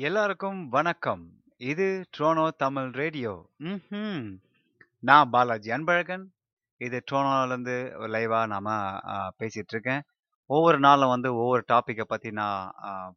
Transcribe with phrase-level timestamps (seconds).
[0.00, 1.22] எல்லாருக்கும் வணக்கம்.
[1.60, 3.32] இது ட்ரோனோ தமிழ் ரேடியோ.
[3.62, 4.28] ம்
[5.02, 6.24] நான் பாலாஜி அன்பழகன்.
[6.80, 7.74] இது ட்ரோனோலேருந்து
[8.14, 8.68] லைவாக நாம்
[9.40, 10.02] பேசிகிட்ருக்கேன்
[10.50, 12.70] ஒவ்வொரு நாளும் வந்து ஒவ்வொரு டாப்பிக்கை பற்றி நான்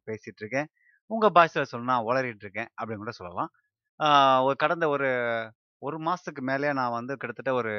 [0.06, 0.68] பேசிகிட்ருக்கேன்
[1.10, 1.98] உங்கள் பாஷையில் பாஷையில சொல்லணும்னா
[2.40, 3.50] இருக்கேன் அப்படின்னு கூட சொல்லலாம்.
[4.40, 5.10] ஒரு கடந்த ஒரு
[5.82, 7.74] ஒரு மாதத்துக்கு மேலே நான் வந்து கிட்டத்தட்ட ஒரு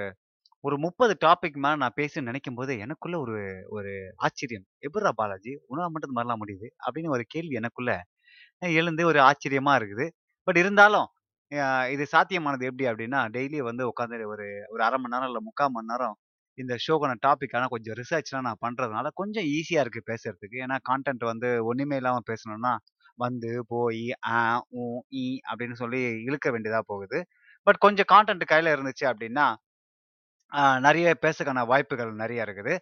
[0.63, 3.37] ஒரு 30 டாபிக் மேலே நான் பேசின்னு நினைக்கும் போது எனக்குள்ள ஒரு
[3.69, 4.65] ஒரு ஆச்சரியம்.
[4.87, 5.53] எப்படா பாலாஜி!
[5.67, 7.91] உணவு மட்டும் மாதிரிலாம் முடியுது?" அப்படின்னு ஒரு கேள்வி எனக்குள்ள
[8.61, 10.05] எழுந்து ஒரு ஆச்சரியமா இருக்குது.
[10.47, 11.07] பட் இருந்தாலும்,
[11.51, 15.73] அ இது சாத்தியமானது எப்படி அப்படின்னா, டெய்லி வந்து உட்காந்து ஒரு ஒரு 1/2 மணி நேரம் இல்ல 3/4
[15.75, 16.15] மணி நேரம்
[16.57, 20.57] இந்த ஷோக்கான டாப்பிக்கான கொஞ்சம் ரிசர்ச்லாம் நான் பண்றதுனால கொஞ்சம் ஈஸியா இருக்கு பேசுறதுக்கு.
[20.65, 22.73] ஏன்னா கான்டென்ட் வந்து ஒண்ணுமே இல்லாம பேசணும்னா,
[23.19, 24.37] வந்து, போயி, ஆ,
[24.75, 24.83] ஊ,
[25.15, 27.19] ஈ அப்படின்னு சொல்லி இழுக்க வேண்டியதா போகுது.
[27.67, 29.45] பட் கொஞ்சம் கான்டென்ட் கையில இருந்துச்சு அப்படின்னா,
[30.85, 32.73] நிறைய பேசக்கான வாய்ப்புகள் நிறைய இருக்குது.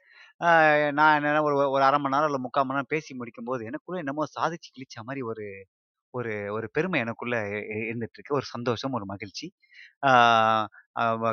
[0.93, 4.25] நான் என்னன்னா ஒரு ஒரு அரை மணி நேரம் இல்லை முக்கால் மணி நேரம் பேசி முடிக்கும்போது, எனக்குள்ளே என்னமோ
[4.37, 5.45] சாதிச்சு கிழிச்ச மாதிரி ஒரு
[6.13, 8.33] ஒரு ஒரு பெருமை எனக்குள்ளே இருந்துகிட்ருக்கு இருந்துட்டுருக்கு.
[8.33, 9.47] ஒரு சந்தோஷம், ஒரு மகிழ்ச்சி.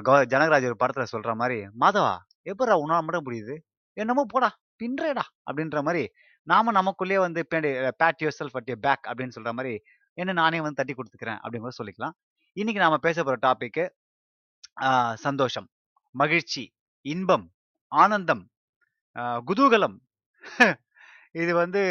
[0.07, 2.15] க ஜனகராஜ் ஒரு படத்தில் சொல்கிற மாதிரி "மாதவா!
[2.47, 3.57] எப்படா உன்னால் மட்டும் முடியுது?
[3.97, 4.51] என்னமோ போடா!
[4.81, 6.05] பின்றேடா!" அப்படின்ற மாதிரி
[6.47, 9.75] நாம நமக்குள்ளேயே வந்து bandy pat yourself at your back அப்படின்னு சொல்கிற மாதிரி
[10.19, 12.15] என்ன நானே வந்து தட்டி கொடுத்துக்கிறேன் அப்படின்னு சொல்லிக்கலாம்.
[12.57, 13.85] இன்னைக்கு நாம பேச போகிற டாபிக்கு
[15.25, 15.69] சந்தோஷம்,
[16.15, 16.65] மகிழ்ச்சி,
[17.07, 17.47] இன்பம்,
[17.93, 18.45] ஆனந்தம்,
[19.49, 19.99] குதூகலம்.
[21.35, 21.83] இது வந்து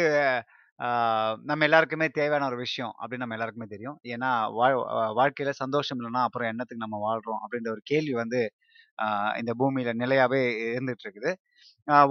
[1.44, 3.98] நம்ம எல்லாருக்குமே தேவையான ஒரு விஷயம் அப்படின்னு நம்ம எல்லாருக்குமே தெரியும்.
[4.06, 4.76] ஏன்னா, வாழ்
[5.18, 7.40] வாழ்க்கையில சந்தோஷம் இல்லைன்னா அப்புறம் என்னத்துக்கு நம்ம வாழ்றோம்?
[7.44, 8.40] அப்படின்ற ஒரு கேள்வி வந்து
[9.38, 10.40] இந்த பூமியில நிலையாவே
[10.72, 11.30] இருந்துட்டு இருக்குது.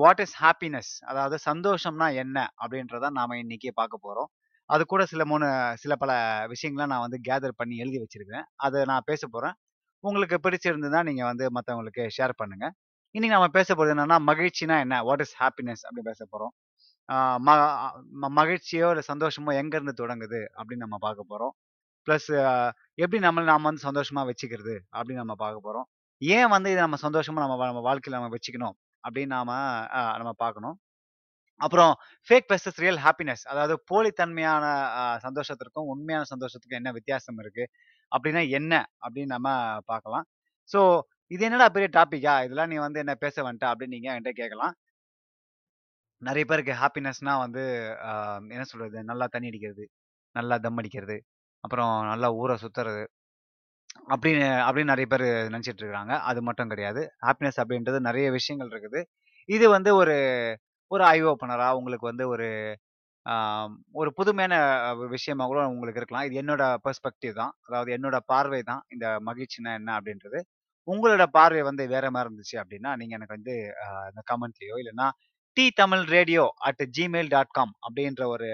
[0.03, 2.37] வாட் இஸ் ஹாப்பினஸ் அதாவது சந்தோஷம்னா என்ன?
[2.63, 4.29] அப்படின்றத நாம இன்னைக்கு பார்க்க போறோம்.
[4.69, 6.11] அது கூட சில மூணு சில பல
[6.49, 9.55] விஷயங்களை நான் வந்து கேதர் பண்ணி எழுதி வச்சிருக்கேன் அதை நான் பேச போறேன்.
[10.03, 12.65] உங்களுக்கு பிடிச்சிருந்ததுன்னா, நீங்க வந்து மத்தவங்களுக்கு ஷேர் பண்ணுங்க.
[13.15, 14.97] இன்னைக்கு நம்ம பேச போகிறது என்னன்னா, மகிழ்ச்சினா என்ன?
[15.03, 16.53] வாட் இஸ் ஹாப்பினஸ் அப்படி பேச போறோம்.
[17.47, 17.49] ம
[18.39, 20.41] மகிழ்ச்சியோ, இல்லை சந்தோஷமோ எங்கேருந்து தொடங்குது?
[20.57, 21.53] அப்படின்னு நம்ம பார்க்க போறோம்.
[22.07, 22.29] ப்ளஸ்
[23.03, 24.75] எப்படி நம்மளை நாம வந்து சந்தோஷமா வச்சுக்கிறது?
[24.97, 25.87] அப்படின்னு நம்ம பார்க்க போறோம்.
[26.21, 28.75] ஏன் வந்து இதை நம்ம சந்தோஷமாக நம்ம நம்ம வாழ்க்கையில நம்ம வச்சுக்கணும்?
[29.03, 29.51] அப்படின்னு நாம
[30.21, 30.77] நம்ம பார்க்கணும்.
[31.61, 31.93] அப்புறம்
[32.27, 34.65] ஃபேக் பெஸ்டஸ் ரியல் ஹாப்பினஸ் அதாவது போலித்தன்மையான
[35.25, 37.65] சந்தோஷத்திற்கும், உண்மையான சந்தோஷத்துக்கும் என்ன வித்தியாசம் இருக்கு?
[38.11, 38.73] அப்படின்னா என்ன?
[39.01, 39.49] அப்படின்னு நம்ம
[39.85, 40.25] பார்க்கலாம்.
[40.69, 40.79] ஸோ,
[41.31, 44.75] "இது என்னடா பெரிய டாப்பிக்கா இதெல்லாம் நீ வந்து என்ன பேச வந்துட்ட?" அப்படின்னு நீங்க என்கிட்ட கேட்கலாம்.
[46.21, 47.63] நிறைய பேருக்கு ஹாப்பினஸ்னா வந்து
[48.49, 49.03] என்ன சொல்றது?
[49.03, 49.83] நல்லா தண்ணி அடிக்கிறது,
[50.35, 51.17] நல்லா தம் அடிக்கிறது,
[51.63, 53.03] அப்புறம் நல்லா ஊரை சுத்துறது.
[54.09, 56.13] அப்படின்னு அப்படின்னு நிறைய பேர் நினச்சிட்டு இருக்காங்க.
[56.21, 57.01] அது மட்டும் கிடையாது.
[57.25, 59.01] ஹாப்பினஸ் அப்படின்றது நிறைய விஷயங்கள் இருக்குது.
[59.49, 60.15] இது வந்து ஒரு
[60.91, 62.47] ஒரு ஐ ஓப்பனராக உங்களுக்கு வந்து ஒரு
[63.95, 64.55] ஒரு புதுமையான
[65.13, 66.27] விஷயமா கூட உங்களுக்கு இருக்கலாம்.
[66.27, 67.53] இது என்னோட பெர்ஸ்பெக்டிவ் தான்.
[67.67, 68.81] அதாவது என்னோட பார்வை தான்.
[68.89, 70.39] இந்த மகிழ்ச்சினா என்ன அப்படின்றது.
[70.87, 73.55] உங்களோட பார்வை வந்து வேற மாதிரி இருந்துச்சு அப்படின்னா, நீங்க எனக்கு வந்து
[74.09, 75.07] இந்த கமெண்ட்லயோ இல்லைன்னா
[75.57, 78.47] T Tamil radio at Gmail dot com அப்படின்ற ஒரு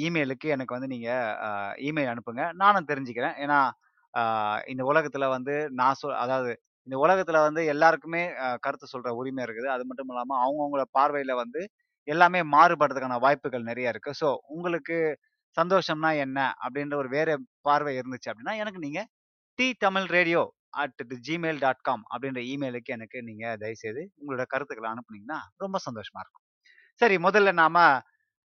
[0.00, 1.10] இமெயிலுக்கு எனக்கு வந்து நீங்க
[1.84, 2.44] இமெயில் அனுப்புங்க.
[2.62, 3.36] நானும் தெரிஞ்சுக்கிறேன்.
[3.44, 3.58] ஏன்னா,
[4.72, 6.52] இந்த உலகத்துல வந்து நான் சொல் அதாவது
[6.86, 9.68] இந்த உலகத்துல வந்து எல்லாருக்குமே அ கருத்து சொல்ற உரிமை இருக்குது.
[9.74, 11.60] அது மட்டும் இல்லாம அவங்கவுங்களோட பார்வையில வந்து
[12.08, 14.12] எல்லாமே மாறுபடுறதுக்கான வாய்ப்புகள் நிறைய இருக்கு.
[14.20, 14.96] ஸோ, உங்களுக்கு
[15.56, 16.38] சந்தோஷம்னா என்ன?
[16.64, 17.28] அப்படின்ற ஒரு வேற
[17.62, 19.00] பார்வை இருந்துச்சு அப்படின்னா, எனக்கு நீங்க
[19.58, 20.42] T Tamil radio
[20.76, 26.44] at Gmail dot com அப்படின்ற இமெயிலுக்கு எனக்கு நீங்க தயவுசெய்து உங்களோட கருத்துக்களை அனுப்புனீங்கன்னா, ரொம்ப சந்தோஷமா இருக்கும்.
[27.00, 27.76] சரி முதல்ல நாம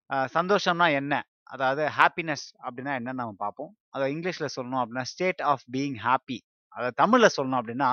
[0.10, 1.14] அ சந்தோஷம்னா என்ன?
[1.50, 3.72] அதாவது ஹாப்பினஸ் அப்படின்னா என்னன்னு நம்ம பார்ப்போம்.
[3.92, 6.38] அதை இங்கிலீஷ்ல சொல்லணும் அப்படின்னா, ஸ்டேட் ஆஃப் பீயிங் ஹாப்பி
[6.76, 7.90] அதை தமிழ்ல சொல்லணும் அப்படின்னா,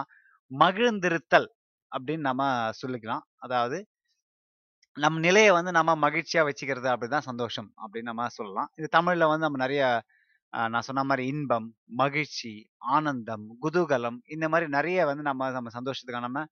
[0.50, 1.48] மகிழ்ந்திருத்தல்
[1.92, 2.44] அப்படின்னு நம்ம
[2.80, 3.24] சொல்லிக்கலாம்.
[3.38, 3.78] அதாவது
[4.96, 8.68] நம் நிலையை வந்து நம்ம மகிழ்ச்சியா வச்சுக்கிறது அப்படிதான் சந்தோஷம் அப்படின்னு நம்ம சொல்லலாம்.
[8.78, 9.82] இது தமிழ்ல வந்து நம்ம நிறைய
[10.52, 11.66] நான் சொன்ன மாதிரி இன்பம்,
[12.00, 12.52] மகிழ்ச்சி,
[12.94, 16.42] ஆனந்தம், குதூகலம் இந்த மாதிரி நிறைய வந்து நம்ம நம்ம சந்தோஷத்துக்கான நம்ம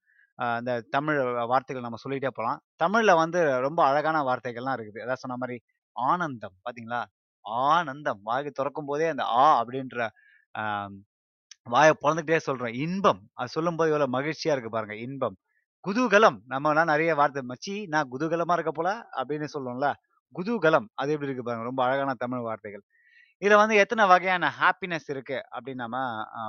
[0.60, 1.18] இந்த தமிழ்
[1.52, 5.02] வார்த்தைகள் நம்ம சொல்லிட்டே போகலாம் தமிழ்ல வந்து ரொம்ப அழகான வார்த்தைகள்லாம் இருக்குது.
[5.04, 5.56] அதாவது சொன்ன மாதிரி
[5.96, 7.02] ஆனந்தம் பார்த்தீங்களா?
[7.68, 9.98] ஆனந்தம் வாய் திறக்கும் போதே அந்த ஆ அப்படின்ற
[11.66, 12.76] வாயை பிறந்துகிட்டே சொல்கிறோம் சொல்றோம்.
[12.84, 14.96] இன்பம் அது சொல்லும்போது எவ்வளோ மகிழ்ச்சியா இருக்கு பாருங்க.
[15.06, 15.36] இன்பம்.
[15.84, 19.88] குதூகலம் நம்மலாம் நிறைய வார்த்தை "மச்சி நான் குதூகலமா இருக்க போல" அப்படின்னு சொல்லுவோம்ல.
[20.34, 21.64] குதூகலம் அது எப்படி இருக்கு பாருங்க.
[21.64, 22.84] ரொம்ப அழகான தமிழ் வார்த்தைகள்.
[23.42, 25.98] இதுல வந்து எத்தனை வகையான ஹாப்பினஸ் இருக்கு அப்படின்னு நம்ம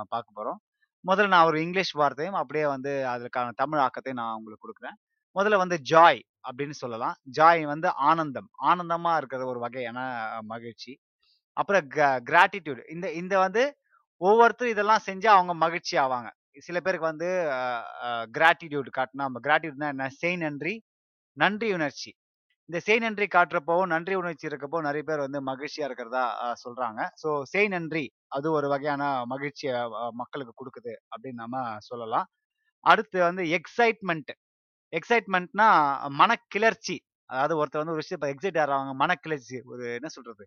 [0.08, 0.58] பார்க்க போறோம்.
[1.04, 4.96] முதல்ல நான் ஒரு இங்கிலீஷ் வார்த்தையும் அப்படியே வந்து அதற்கான தமிழ் ஆக்கத்தையும் நான் உங்களுக்கு கொடுக்குறேன்
[5.36, 7.16] முதல்ல வந்து ஜாய் அப்படின்னு சொல்லலாம்.
[7.38, 8.48] ஜாய் வந்து ஆனந்தம்.
[8.70, 10.00] ஆனந்தமா இருக்கிற ஒரு வகையான
[10.52, 10.92] மகிழ்ச்சி.
[11.56, 11.84] அப்புறம்
[12.28, 13.64] கிராட்டிடியூட் இந்த இந்த வந்து
[14.20, 16.28] ஒவ்வொருத்தரும் இதெல்லாம் செஞ்சு அவங்க மகிழ்ச்சி ஆவாங்க.
[16.56, 17.28] சில பேருக்கு வந்து
[18.36, 20.06] கிராட்டிடியூட் காட்டணும் நம்ம காட்டினா என்ன?
[20.20, 20.74] செய் நன்றி,
[21.36, 22.10] நன்றி உணர்ச்சி.
[22.68, 26.24] இந்த செய் நன்றி காட்டுறப்போ, நன்றி உணர்ச்சி இருக்கப்போ நிறைய பேர் வந்து மகிழ்ச்சியா இருக்கிறதா
[26.64, 27.00] சொல்றாங்க.
[27.22, 28.04] ஸோ செய் நன்றி
[28.36, 29.02] அது ஒரு வகையான
[29.34, 29.76] மகிழ்ச்சியை
[30.22, 31.58] மக்களுக்கு கொடுக்குது அப்படின்னு நம்ம
[31.90, 32.28] சொல்லலாம்.
[32.84, 34.32] அடுத்து வந்து எக்ஸைட்மெண்ட்
[34.92, 35.68] எக்ஸைட்மெண்ட்னா
[36.22, 36.96] மனக்கிளர்ச்சி.
[37.30, 40.44] அதாவது ஒருத்தர் வந்து ஒரு விஷயத்த எக்ஸைட் ஆகிறாங்க மனக்கிளர்ச்சி ஒரு என்ன சொல்றது?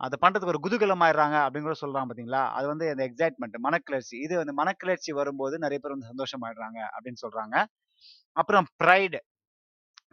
[0.00, 2.42] அதை பண்ணுறதுக்கு ஒரு குதூகலமாயிடுறாங்க அப்படின்னு கூட சொல்றாங்க பார்த்தீங்களா?
[2.58, 4.16] அது வந்து அந்த எக்ஸைட்மெண்ட் மனக்கிளர்ச்சி.
[4.26, 7.56] இது வந்து மனக்கிளர்ச்சி வரும்போது நிறைய பேர் வந்து சந்தோஷமாயிடுறாங்க அப்படின்னு சொல்கிறாங்க
[8.36, 9.20] அப்புறம் ப்ரைடு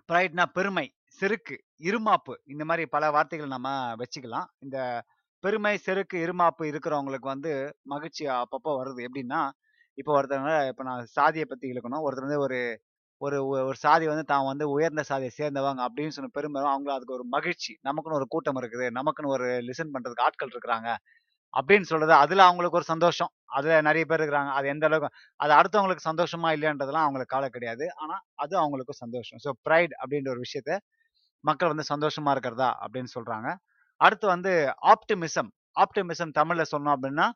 [0.10, 0.86] ப்ரைட்னா பெருமை,
[1.20, 4.48] செருக்கு, இருமாப்பு இந்த மாதிரி பல வார்த்தைகள் நம்ம வச்சுக்கலாம்.
[4.60, 4.78] இந்த
[5.44, 7.52] பெருமை, செருக்கு, இருமாப்பு இருக்கிறவங்களுக்கு வந்து
[7.84, 9.02] மகிழ்ச்சி அப்பப்போ வருது.
[9.08, 9.42] எப்படின்னா,
[9.98, 12.04] இப்போ ஒருத்தவங்க இப்போ நான் சாதியை பற்றி இழுக்கணும்.
[12.06, 12.60] ஒருத்தர் வந்து ஒரு
[13.22, 17.26] ஒரு ஒரு சாதி வந்து தான் வந்து உயர்ந்த சாதியை சேர்ந்தவங்க அப்படின்னு சொன்ன பெருமை அவங்கள அதுக்கு ஒரு
[17.30, 17.74] மகிழ்ச்சி.
[17.84, 18.88] நமக்குன்னு ஒரு கூட்டம் இருக்குது.
[18.98, 20.90] நமக்குன்னு ஒரு லிசன் பண்றதுக்கு ஆட்கள் இருக்கிறாங்க.
[21.54, 23.32] அப்படின்னு சொல்றது அதுல அவங்களுக்கு ஒரு சந்தோஷம்.
[23.52, 24.52] அதுல நிறைய பேர் இருக்கிறாங்க.
[24.58, 25.10] அது எந்த அளவுக்கு
[25.40, 27.86] அது அடுத்தவங்களுக்கு சந்தோஷமா இல்லைன்றதுலாம் அவங்களுக்கு கவலை கிடையாது.
[27.98, 29.42] ஆனா, அது அவங்களுக்கு சந்தோஷம்.
[29.46, 30.74] ஸோ ப்ரைட் அப்படின்ற ஒரு விஷயத்த
[31.44, 33.50] மக்கள் வந்து சந்தோஷமா இருக்கிறதா அப்படின்னு சொல்றாங்க.
[34.02, 34.54] அடுத்து வந்து
[34.94, 35.50] ஆப்டிமிசம்.
[35.80, 37.28] ஆப்டிமிசம் தமிழ்ல சொன்னோம் அப்படின்னா,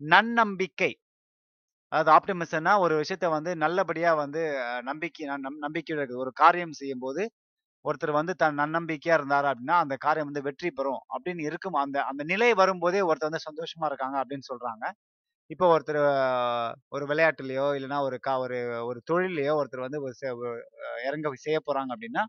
[0.00, 0.92] நன்னம்பிக்கை.
[1.94, 4.40] அதாவது ஆப்டிமிசம்னா ஒரு விஷயத்த வந்து நல்லபடியாக வந்து
[4.88, 6.22] நம்பிக்கை நம் நம்பிக்கையோட இருக்குது.
[6.24, 7.22] ஒரு காரியம் செய்யும்போது,
[7.84, 11.78] ஒருத்தர் வந்து தன் நன்னம்பிக்கையாக இருந்தார் அப்படின்னா, அந்த காரியம் வந்து வெற்றி பெறும் அப்படின்னு இருக்கும்.
[11.84, 14.84] அந்த அந்த நிலை வரும்போதே ஒருத்தர் வந்து சந்தோஷமாக இருக்காங்க அப்படின்னு சொல்கிறாங்க
[15.50, 16.00] இப்போ ஒருத்தர்
[16.92, 18.58] ஒரு விளையாட்டுலையோ இல்லைன்னா ஒரு கா ஒரு
[18.88, 20.26] ஒரு தொழிலையோ ஒருத்தர் வந்து ஒரு செ
[21.06, 22.24] இறங்க செய்ய போகிறாங்க அப்படின்னா,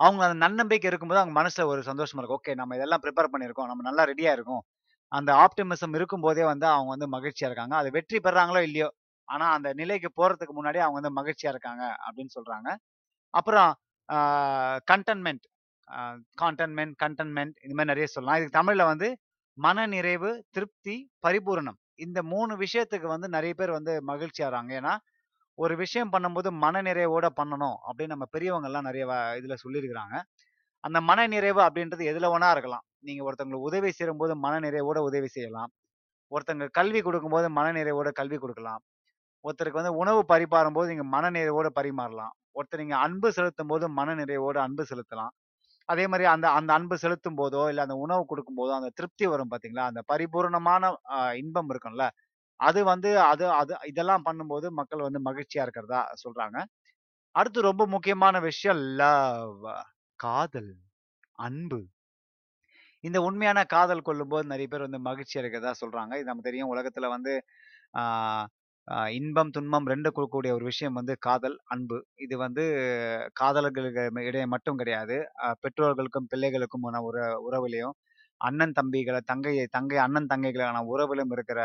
[0.00, 2.40] அவங்க அந்த நன்னம்பிக்கை இருக்கும்போது அவங்க மனசில் ஒரு சந்தோஷமாக இருக்கும்.
[2.40, 3.70] ஓகே நம்ம இதெல்லாம் ப்ரிப்பேர் பண்ணியிருக்கோம்.
[3.70, 4.62] நம்ம நல்லா ரெடியாக இருக்கும்
[5.12, 7.74] அந்த ஆப்டிமிசம் இருக்கும்போதே வந்து அவங்க வந்து மகிழ்ச்சியா இருக்காங்க.
[7.76, 8.88] அது வெற்றி பெறாங்களோ இல்லையோ,
[9.28, 12.68] ஆனா அந்த நிலைக்கு போறதுக்கு முன்னாடி அவங்க வந்து மகிழ்ச்சியா இருக்காங்க அப்படின்னு சொல்றாங்க.
[13.34, 13.72] அப்புறம்
[14.90, 15.44] கண்டன்மெண்ட்
[16.42, 18.38] கான்டன்மெண்ட் கண்டன்மெண்ட் இந்த மாதிரி நிறைய சொல்லலாம்.
[18.40, 19.08] இதுக்கு தமிழ்ல வந்து
[19.58, 21.78] மனநிறைவு, திருப்தி, பரிபூரணம்.
[21.98, 24.70] இந்த மூணு விஷயத்துக்கு வந்து நிறைய பேர் வந்து மகிழ்ச்சியாறாங்க.
[24.80, 24.94] ஏன்னா,
[25.58, 29.06] ஒரு விஷயம் பண்ணும்போது மனநிறைவோட பண்ணணும் அப்படின்னு நம்ம பெரியவங்க எல்லாம் நிறைய
[29.40, 30.16] இதுல சொல்லியிருக்கிறாங்க.
[30.84, 32.84] அந்த மனநிறைவு அப்படின்றது எதுல வேணா இருக்கலாம்.
[33.04, 35.70] நீங்க ஒருத்தவங்களுக்கு உதவி செய்யும்போது மனநிறைவோட உதவி செய்யலாம்.
[36.32, 38.82] ஒருத்தங்க கல்வி குடுக்கும்போது மனநிறைவோட கல்வி கொடுக்கலாம்
[39.44, 42.34] ஒருத்தருக்கு வந்து உணவு பரிமாறும்போது நீங்க மனநிறைவோட பரிமாறலாம்.
[42.58, 45.32] ஒருத்தர் நீங்க அன்பு செலுத்தும்போது மனநிறைவோட அன்பு செலுத்தலாம்.
[45.88, 49.52] அதே மாதிரி அந்த அந்த அன்பு செலுத்தும் போதோ இல்ல அந்த உணவு கொடுக்கும் போதோ அந்த திருப்தி வரும்
[49.52, 49.86] பார்த்தீங்களா?
[49.92, 50.84] அந்த பரிபூரணமான
[51.42, 52.06] இன்பம் இருக்கும்ல.
[52.60, 56.58] அது வந்து அது அது இதெல்லாம் பண்ணும்போது மக்கள் வந்து மகிழ்ச்சியா இருக்கிறதா சொல்றாங்க.
[57.34, 59.66] அடுத்து ரொம்ப முக்கியமான விஷயம் லவ்
[60.20, 60.72] காதல்,
[61.38, 61.80] அன்பு.
[63.04, 66.12] இந்த உண்மையான காதல் கொள்ளும்போது நிறைய பேர் வந்து மகிழ்ச்சி இருக்கிறதா சொல்றாங்க.
[66.20, 67.32] இது நம்ம தெரியும் உலகத்துல வந்து
[69.18, 71.98] இன்பம், துன்பம் ரெண்டு கொடுக்கக்கூடிய ஒரு விஷயம் வந்து காதல், அன்பு.
[72.24, 72.64] இது வந்து
[73.40, 75.16] காதலர்களுக்கு இடையே மட்டும் கிடையாது.
[75.64, 77.18] பெற்றோர்களுக்கும், பிள்ளைகளுக்குமான உற
[77.48, 77.94] உறவுலையும்
[78.40, 81.60] அண்ணன் தம்பிகளை தங்கை தங்கை அண்ணன் தங்கைகளான உறவிலும் இருக்கிற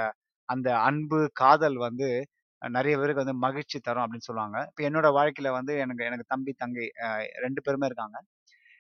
[0.50, 2.10] அந்த அன்பு, காதல் வந்து
[2.62, 4.58] நிறைய பேருக்கு வந்து மகிழ்ச்சி தரும் அப்படின்னு சொல்லுவாங்க.
[4.70, 6.88] இப்போ என்னோட வாழ்க்கையில வந்து எனக்கு எனக்கு தம்பி, தங்கை
[7.46, 8.18] ரெண்டு பேருமே இருக்காங்க.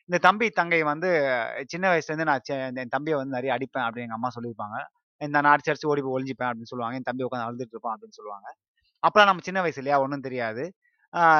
[0.09, 1.07] இந்த தம்பி, தங்கை வந்து
[1.71, 4.77] சின்ன வயசுலேருந்து நான் செ என் தம்பியை வந்து நிறைய அடிப்பேன் அப்படின்னு எங்கள் அம்மா சொல்லியிருப்பாங்க.
[5.21, 6.97] இந்த நான் அடிச்சு அடிச்சு ஓடி போய் ஒளிஞ்சுப்பேன் அப்படின்னு சொல்லுவாங்க.
[6.99, 8.47] என் தம்பி உட்காந்து அழுதுட்டு இருப்பான் அப்படின்னு சொல்லுவாங்க.
[9.03, 9.97] அப்போலாம் நம்ம சின்ன வயசு இல்லையா?
[10.05, 10.63] ஒன்றும் தெரியாது.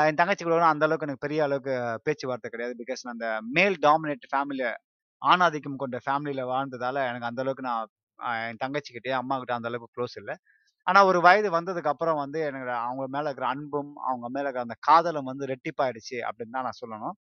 [0.09, 1.73] என் தங்கச்சி கூட அந்த அளவுக்கு எனக்கு பெரிய அளவுக்கு
[2.07, 2.73] பேச்சுவார்த்தை கிடையாது.
[2.81, 4.71] பிகாஸ் நான் அந்த மேல் டாமினேட் ஃபேமிலியை
[5.21, 7.87] ஆணாதிக்கம் கொண்ட ஃபேமிலியில் வாழ்ந்ததால எனக்கு அந்த அளவுக்கு நான்
[8.45, 10.35] என் என் அம்மா அம்மாகிட்ட அந்த அளவுக்கு க்ளோஸ் இல்லை
[10.87, 14.77] ஆனால் ஒரு வயது வந்ததுக்கு அப்புறம் வந்து எனக்கு அவங்க மேலே இருக்கிற அன்பும், அவங்க மேலே இருக்கிற அந்த
[14.89, 17.15] காதலும் வந்து ரெட்டிப்பாயிடுச்சு அப்படின்னு தான் நான் சொல்லணும்.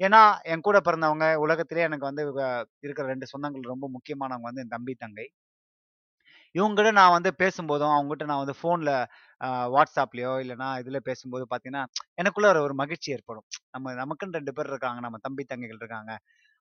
[0.00, 2.22] ஏன்னா, என் கூட பிறந்தவங்க உலகத்திலே எனக்கு வந்து
[2.80, 5.26] இருக்கிற ரெண்டு சொந்தங்கள் ரொம்ப முக்கியமானவங்க வந்து என் தம்பி, தங்கை.
[6.54, 8.92] இவங்ககிட்ட நான் வந்து பேசும்போதும், அவங்ககிட்ட நான் வந்து ஃபோனில்
[9.74, 11.82] வாட்ஸ்அப்லையோ இல்லைனா இதில் பேசும்போது பார்த்தீங்கன்னா,
[12.14, 13.46] எனக்குள்ள ஒரு ஒரு மகிழ்ச்சி ஏற்படும்.
[13.70, 15.00] நம்ம நமக்குன்னு ரெண்டு பேர் இருக்காங்க.
[15.00, 16.12] நம்ம தம்பி, தங்கைகள் இருக்காங்க.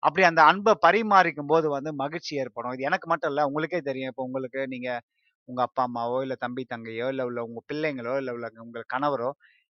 [0.04, 2.74] அப்படி அந்த அன்பை பரிமாறிக்கும் போது வந்து மகிழ்ச்சி ஏற்படும்.
[2.74, 4.12] இது எனக்கு மட்டும் இல்லை உங்களுக்கே தெரியும்.
[4.14, 5.02] இப்போ உங்களுக்கு நீங்கள்
[5.50, 9.30] உங்கள் அப்பா, அம்மாவோ, இல்லை தம்பி, தங்கையோ, இல்லை உள்ள உங்கள் பிள்ளைங்களோ, இல்லை உள்ள உங்கள் கணவரோ,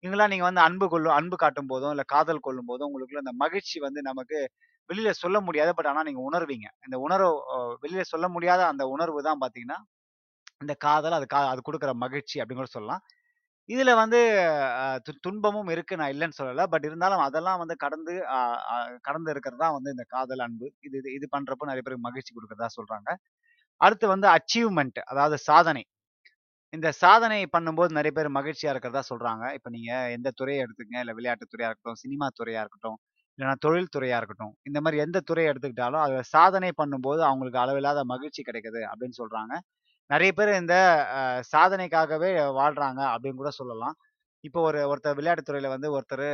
[0.06, 3.78] இவங்கலாம் நீங்க வந்து அன்பு கொள்ளும் அன்பு காட்டும் போதும் இல்ல காதல் கொள்ளும் போதும் உங்களுக்குள்ள அந்த மகிழ்ச்சி
[3.86, 4.38] வந்து நமக்கு
[4.90, 5.72] வெளியில சொல்ல முடியாது.
[5.78, 6.68] பட் ஆனா நீங்க உணர்வீங்க.
[6.86, 7.30] இந்த உணர்வு
[7.84, 9.78] வெளியில சொல்ல முடியாத அந்த உணர்வு தான் பார்த்தீங்கன்னா,
[10.64, 13.02] இந்த காதல் அது கா அது கொடுக்குற மகிழ்ச்சி அப்படின்னு கூட சொல்லலாம்.
[13.68, 14.20] இதுல வந்து
[15.24, 15.94] துன்பமும் இருக்கு.
[16.00, 16.64] நான் இல்லைன்னு சொல்லல.
[16.72, 18.14] பட் இருந்தாலும் அதெல்லாம் வந்து கடந்து
[19.06, 20.68] கடந்து இருக்கிறது தான் வந்து இந்த காதல், அன்பு.
[20.86, 23.08] இது இது இது பண்றப்போ நிறைய பேருக்கு மகிழ்ச்சி கொடுக்குறதா சொல்றாங்க.
[23.80, 25.84] அடுத்து வந்து அச்சீவ்மெண்ட் அதாவது சாதனை.
[26.72, 29.44] இந்த சாதனை பண்ணும்போது நிறைய பேர் மகிழ்ச்சியா இருக்கிறதா சொல்றாங்க.
[29.56, 31.02] இப்ப நீங்க எந்த துறையை எடுத்துக்கங்க.
[31.04, 32.96] இல்ல விளையாட்டு துறையா இருக்கட்டும், சினிமா துறையா இருக்கட்டும்,
[33.38, 34.54] இல்லைன்னா தொழில் துறையா இருக்கட்டும்.
[34.68, 39.52] இந்த மாதிரி எந்த துறையை எடுத்துக்கிட்டாலும், அதுல சாதனை பண்ணும்போது அவங்களுக்கு அளவில்லாத மகிழ்ச்சி கிடைக்குது அப்படின்னு சொல்றாங்க.
[40.10, 40.74] நிறைய பேர் இந்த
[41.16, 43.96] அ சாதனைக்காகவே வாழ்றாங்க அப்படின்னு கூட சொல்லலாம்.
[44.44, 46.26] இப்போ ஒரு ஒருத்தர் விளையாட்டு துறையில வந்து ஒருத்தர்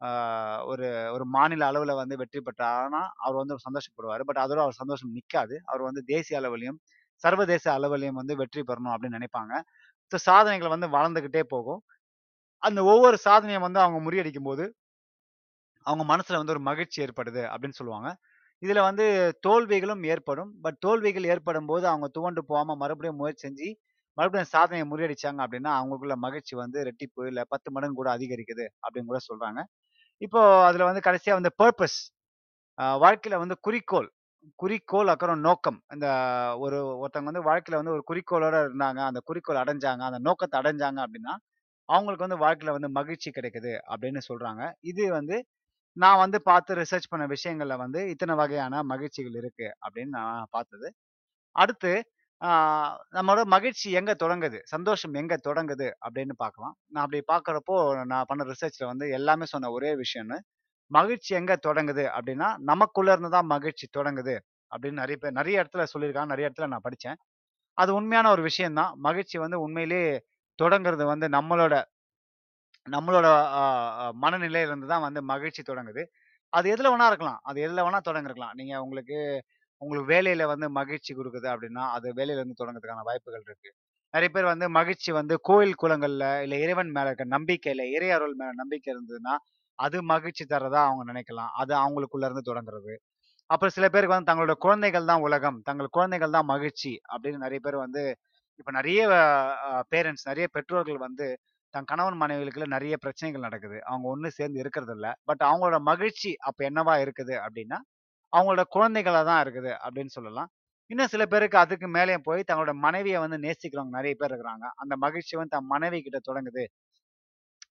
[0.00, 4.22] ஆஹ் ஒரு ஒரு மாநில அளவுல வந்து வெற்றி பெற்றாருன்னா அவர் வந்து சந்தோஷப்படுவாரு.
[4.28, 5.56] பட் அதோட அவர் சந்தோஷம் நிக்காது.
[5.66, 6.78] அவர் வந்து தேசிய அளவிலயும்,
[7.24, 9.52] சர்வதேச அளவிலையும் வந்து வெற்றி பெறணும் அப்படின்னு நினைப்பாங்க.
[10.12, 11.82] ஸோ சாதனைகள் வந்து வளர்ந்துக்கிட்டே போகும்.
[12.62, 14.64] அந்த ஒவ்வொரு சாதனையும் வந்து அவங்க முறியடிக்கும்போது,
[15.86, 18.08] அவங்க மனசுல வந்து ஒரு மகிழ்ச்சி ஏற்படுது அப்படின்னு சொல்லுவாங்க.
[18.62, 19.04] இதுல வந்து
[19.46, 20.50] தோல்விகளும் ஏற்படும்.
[20.64, 23.68] பட் தோல்விகள் ஏற்படும் போது அவங்க துவண்டு போகாம மறுபடியும் முயற்சி செஞ்சு,
[24.18, 29.20] மறுபடியும் சாதனையை முறியடிச்சாங்க அப்படின்னா, அவங்களுக்குள்ள மகிழ்ச்சி வந்து ரெட்டிப்பு இல்லை பத்து மடங்கு கூட அதிகரிக்குது அப்படின்னு கூட
[29.30, 29.60] சொல்றாங்க.
[30.22, 31.98] இப்போ அதுல வந்து கடைசியா வந்து பர்பஸ்
[33.02, 34.08] வாழ்க்கையில வந்து குறிக்கோள்.
[34.58, 35.78] குறிக்கோள், அப்புறம் நோக்கம்.
[35.92, 36.06] இந்த
[36.58, 39.00] ஒரு ஒருத்தவங்க வந்து வாழ்க்கையில வந்து ஒரு குறிக்கோளோட இருந்தாங்க.
[39.06, 40.02] அந்த குறிக்கோள் அடைஞ்சாங்க.
[40.02, 41.34] அந்த நோக்கத்தை அடைஞ்சாங்க அப்படின்னா
[41.88, 44.62] அவங்களுக்கு வந்து வாழ்க்கையில வந்து மகிழ்ச்சி கிடைக்குது அப்படின்னு சொல்றாங்க.
[44.82, 45.36] இது வந்து
[45.96, 50.88] நான் வந்து பார்த்து ரிசர்ச் பண்ண விஷயங்கள்ல வந்து இத்தனை வகையான மகிழ்ச்சிகள் இருக்கு அப்படின்னு நான் பார்த்தது.
[51.56, 51.92] அடுத்து
[52.40, 54.58] ஆஹ் நம்மளோட மகிழ்ச்சி எங்க தொடங்குது?
[54.66, 55.88] சந்தோஷம் எங்க தொடங்குது?
[56.06, 56.74] அப்படின்னு பார்க்கலாம்.
[56.88, 60.38] நான் அப்படி பார்க்கிறப்போ நான் பண்ண ரிசர்ச்ல வந்து எல்லாமே சொன்ன ஒரே விஷயம்னு,
[60.92, 64.34] மகிழ்ச்சி எங்க தொடங்குது அப்படின்னா நமக்குள்ள இருந்து தான் மகிழ்ச்சி தொடங்குது
[64.72, 66.32] அப்படின்னு நிறைய பேர் நிறைய இடத்துல சொல்லியிருக்காங்க.
[66.34, 67.18] நிறைய இடத்துல நான் படிச்சேன்.
[67.78, 68.92] அது உண்மையான ஒரு விஷயம் தான்.
[69.00, 70.12] மகிழ்ச்சி வந்து உண்மையிலேயே
[70.58, 71.74] தொடங்குறது வந்து நம்மளோட
[72.86, 73.26] நம்மளோட
[74.22, 76.02] மனநிலையிலிருந்து தான் வந்து மகிழ்ச்சி தொடங்குது.
[76.52, 77.40] அது எதுல வேணா இருக்கலாம்.
[77.42, 78.54] அது எதுல வேணா தொடங்கிருக்கலாம்.
[78.54, 79.18] நீங்க உங்களுக்கு
[79.82, 82.56] உங்களுக்கு வேலையில வந்து மகிழ்ச்சி குடுக்குது அப்படின்னா அது வேலையில இருந்து
[83.08, 83.70] வாய்ப்புகள் இருக்கு.
[84.14, 88.90] நிறைய பேர் வந்து மகிழ்ச்சி வந்து கோயில், குளங்கள்ல இல்ல இறைவன் மேல இருக்க நம்பிக்கையில, இறையருள் மேல நம்பிக்கை
[88.94, 89.34] இருந்ததுன்னா,
[89.82, 91.52] அது மகிழ்ச்சி தரதா அவங்க நினைக்கலாம்.
[91.62, 92.94] அது அவங்களுக்குள்ள இருந்து தொடங்குறது.
[93.50, 95.58] அப்புறம் சில பேருக்கு வந்து தங்களோட குழந்தைகள் தான் உலகம்.
[95.68, 98.02] தங்கள் குழந்தைகள் தான் மகிழ்ச்சி அப்படின்னு நிறைய பேர் வந்து
[98.60, 99.00] இப்ப நிறைய
[99.92, 101.26] பேரண்ட்ஸ் நிறைய பெற்றோர்கள் வந்து
[101.74, 103.78] தன் கணவன் மனைவிகளுக்குள்ள நிறைய பிரச்சனைகள் நடக்குது.
[103.90, 107.78] அவங்க ஒன்று சேர்ந்து இருக்கிறது இல்லை பட் அவங்களோட மகிழ்ச்சி அப்ப என்னவா இருக்குது அப்படின்னா
[108.32, 110.50] அவங்களோட குழந்தைகளாக தான் இருக்குது அப்படின்னு சொல்லலாம்.
[110.90, 114.66] இன்னும் சில பேருக்கு அதுக்கு மேலேயும் போய் தங்களோட மனைவியை வந்து நேசிக்கிறவங்க நிறைய பேர் இருக்கிறாங்க.
[114.82, 116.64] அந்த மகிழ்ச்சி வந்து தன் மனைவி கிட்ட தொடங்குது.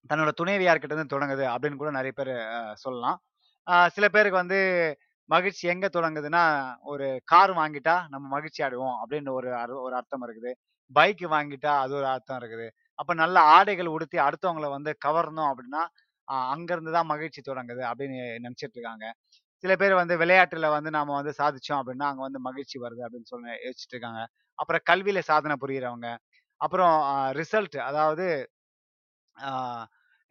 [0.10, 2.34] தன்னோட துணைவியார்கிட்ட இருந்து தொடங்குது அப்படின்னு கூட நிறைய பேர்
[2.76, 3.18] சொல்லலாம்.
[3.88, 4.60] சில பேருக்கு வந்து
[5.30, 6.44] மகிழ்ச்சி எங்க தொடங்குதுன்னா,
[6.84, 10.52] ஒரு கார் வாங்கிட்டா நம்ம மகிழ்ச்சி அடைவோம் அப்படின்னு ஒரு அரு ஒரு அர்த்தம் இருக்குது.
[10.92, 12.68] பைக் வாங்கிட்டா அது ஒரு அர்த்தம் இருக்குது.
[13.00, 15.84] அப்ப நல்ல ஆடைகள் உடுத்தி அடுத்தவங்களை வந்து கவர்ணும் அப்படின்னா,
[16.50, 19.06] அங்கிருந்து தான் மகிழ்ச்சி தொடங்குது அப்படின்னு நினைச்சிட்டு இருக்காங்க.
[19.64, 23.50] சில பேர் வந்து விளையாட்டுல வந்து நாம வந்து சாதிச்சோம் அப்படின்னா, அங்க வந்து மகிழ்ச்சி வருது அப்படின்னு சொல்லி
[23.66, 24.22] யோசிச்சுட்டு இருக்காங்க.
[24.60, 26.10] அப்புறம் கல்வியில சாதனை புரியறவங்க.
[26.62, 26.96] அப்புறம்
[27.40, 28.26] ரிசல்ட் அதாவது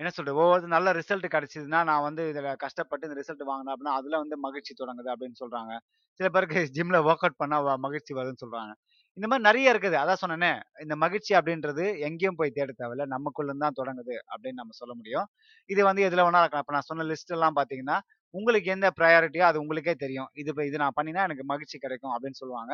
[0.00, 0.36] என்ன சொல்றது?
[0.42, 4.72] ஒவ்வொரு நல்ல ரிசல்ட் கிடைச்சதுன்னா, நான் வந்து இதில் கஷ்டப்பட்டு இந்த ரிசல்ட் வாங்கினேன் அப்படின்னா, அதில் வந்து மகிழ்ச்சி
[4.74, 5.72] தொடங்குது அப்படின்னு சொல்கிறாங்க
[6.20, 8.72] சில பேருக்கு ஜிம்மில் ஒர்க் அவுட் பண்ணால் மகிழ்ச்சி வருதுன்னு சொல்கிறாங்க
[9.16, 9.96] இந்த மாதிரி நிறைய இருக்குது.
[9.96, 10.50] அதான் சொன்னேனே,
[10.82, 13.04] இந்த மகிழ்ச்சி அப்படின்றது எங்கேயும் போய் தேட தேவையில்ல.
[13.14, 15.26] நமக்குள்ள தான் தொடங்குது அப்படின்னு நம்ம சொல்ல முடியும்.
[15.70, 16.64] இது வந்து எதில் வேணா இருக்கலாம்.
[16.64, 17.96] இப்போ நான் சொன்ன லிஸ்ட் எல்லாம் பார்த்தீங்கன்னா,
[18.34, 20.28] உங்களுக்கு எந்த ப்ரையாரிட்டியோ அது உங்களுக்கே தெரியும்.
[20.34, 22.72] இது இப்போ இது நான் பண்ணினா எனக்கு மகிழ்ச்சி கிடைக்கும் அப்படின்னு சொல்லுவாங்க.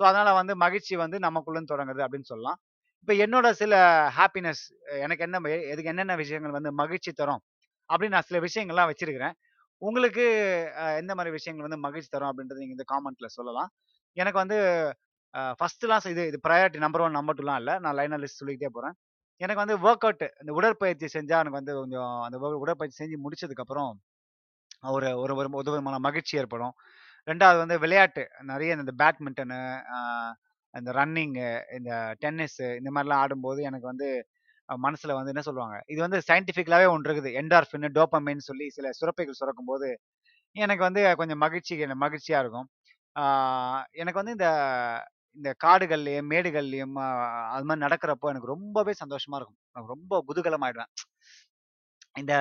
[0.00, 2.58] ஸோ அதனால வந்து மகிழ்ச்சி வந்து நமக்குள்ளேருந்து தொடங்குது அப்படின்னு சொல்லலாம்.
[3.02, 3.74] இப்போ என்னோட சில
[4.18, 4.62] ஹாப்பினஸ்
[5.04, 5.38] எனக்கு என்ன
[5.72, 7.42] எதுக்கு என்னென்ன விஷயங்கள் வந்து மகிழ்ச்சி தரும்
[7.90, 9.34] அப்படின்னு நான் சில விஷயங்கள்லாம் வச்சிருக்கிறேன்.
[9.82, 10.24] உங்களுக்கு
[11.00, 13.70] எந்த மாதிரி விஷயங்கள் வந்து மகிழ்ச்சி தரும் அப்படின்றத நீங்கள் இந்த காமெண்ட்ல சொல்லலாம்.
[14.16, 14.58] எனக்கு வந்து
[15.60, 18.96] ஃபஸ்ட்டுலாம் ஃபர்ஸ்ட்லாம் இது இது ப்ரையாரிட்டி நம்பர் ஒன் நம்பர் டூலாம் இல்லை நான் லைனாக லிஸ்ட் சொல்லிக்கிட்டே போகிறேன்
[19.40, 23.90] எனக்கு வந்து ஒர்க் அவுட் இந்த உடற்பயிற்சி செஞ்சால் எனக்கு வந்து கொஞ்சம் அந்த உ உடற்பயிற்சி செஞ்சு முடிச்சதுக்கப்புறம்
[24.90, 26.74] ஒரு ஒரு ஒரு ஒரு விதமான மகிழ்ச்சி ஏற்படும்.
[27.28, 28.22] ரெண்டாவது வந்து விளையாட்டு.
[28.50, 29.60] நிறைய இந்த பேட்மிண்டனு,
[30.80, 31.92] இந்த ரன்னிங்கு, இந்த
[32.24, 34.08] டென்னிஸ்ஸு இந்த மாதிரிலாம் ஆடும்போது எனக்கு வந்து
[34.68, 37.30] மனசில் வந்து என்ன சொல்லுவாங்க, இது வந்து சயின்டிஃபிக்கலாகவே ஒன்று இருக்குது.
[37.42, 39.88] என்டார்ஃபின், டோப்பமின்னு சொல்லி சில சுரப்பிகள் சுரக்கும்போது,
[40.56, 42.68] எனக்கு வந்து கொஞ்சம் மகிழ்ச்சி மகிழ்ச்சியாக இருக்கும்.
[44.02, 44.48] எனக்கு வந்து இந்த
[45.38, 46.96] இந்த காடுகள்லையும் மேடுகள்லையும்
[47.54, 49.58] அது மாதிரி நடக்கிறப்போ எனக்கு ரொம்பவே சந்தோஷமாக இருக்கும்.
[49.74, 50.90] நான் ரொம்ப குதூகலமாயிடுவேன்.
[52.18, 52.34] இந்த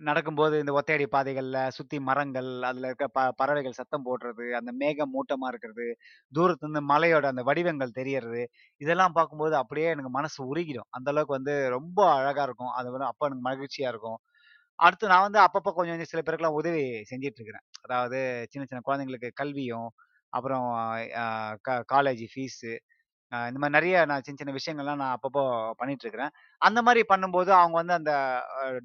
[0.00, 5.50] நடக்கும்போது இந்த ஒத்தையடி பாதைகளில் சுற்றி மரங்கள், அதில் இருக்க ப பறவைகள் சத்தம் போடுறது, அந்த மேகம் மூட்டமாக
[5.52, 5.86] இருக்கிறது,
[6.32, 8.42] தூரத்துலேருந்து மலையோட அந்த வடிவங்கள் தெரியறது,
[8.80, 10.88] இதெல்லாம் பார்க்கும்போது அப்படியே எனக்கு மனசு உருகிடும்.
[10.90, 12.72] அந்த அளவுக்கு வந்து ரொம்ப அழகாக இருக்கும்.
[12.78, 14.18] அது வந்து அப்போ எனக்கு மகிழ்ச்சியாக இருக்கும்.
[14.78, 17.66] அடுத்து நான் வந்து அப்பப்போ கொஞ்சம் கொஞ்சம் சில பேருக்குலாம் உதவி செஞ்சுட்டு இருக்கிறேன்.
[17.84, 18.18] அதாவது
[18.52, 19.88] சின்ன சின்ன குழந்தைங்களுக்கு கல்வியும்,
[20.32, 20.66] அப்புறம்
[21.66, 22.72] க காலேஜ் ஃபீஸு
[23.32, 25.42] இந்த மாதிரி நிறைய நான் சின்ன சின்ன விஷயங்கள்லாம் நான் அப்பப்போ
[25.78, 26.32] பண்ணிட்டு இருக்கிறேன்.
[26.60, 28.12] அந்த மாதிரி பண்ணும்போது அவங்க வந்து அந்த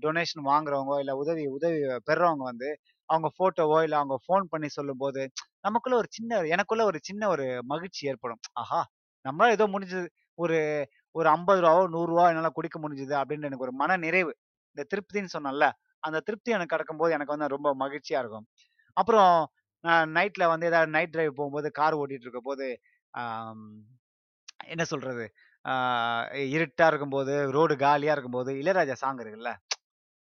[0.02, 2.70] டொனேஷன் வாங்குறவங்க, இல்ல உதவி உதவி பெறுறவங்க வந்து
[3.10, 5.22] அவங்க ஃபோட்டோவோ, இல்ல அவங்க ஃபோன் பண்ணி சொல்லும்போது,
[5.64, 8.42] நமக்குள்ள ஒரு சின்ன எனக்குள்ள ஒரு சின்ன ஒரு மகிழ்ச்சி ஏற்படும்.
[8.56, 8.82] ஆஹா!
[9.26, 10.08] நம்மளால ஏதோ முடிஞ்சது.
[10.40, 10.58] ஒரு
[11.16, 11.32] ஒரு ரூ.
[11.32, 11.72] 50 ரூ.
[11.96, 14.32] 100 என்னால குடிக்க முடிஞ்சது அப்படின்னு எனக்கு ஒரு மன நிறைவு.
[14.76, 15.66] இந்த திருப்தின்னு சொன்னேன்ல,
[16.04, 18.46] அந்த திருப்தி எனக்கு கிடைக்கும்போது எனக்கு வந்து ரொம்ப மகிழ்ச்சியா இருக்கும்.
[18.98, 19.34] அப்புறம்
[19.84, 22.68] நான் நைட்ல வந்து ஏதாவது நைட் டிரைவ் போகும்போது கார் ஓட்டிட்டு இருக்க போது
[24.60, 25.26] என்ன சொல்றது?
[26.54, 29.52] இருட்டா இருக்கும்போது, ரோடு காலியா இருக்கும்போது, இளையராஜா சாங் இருக்குல்ல,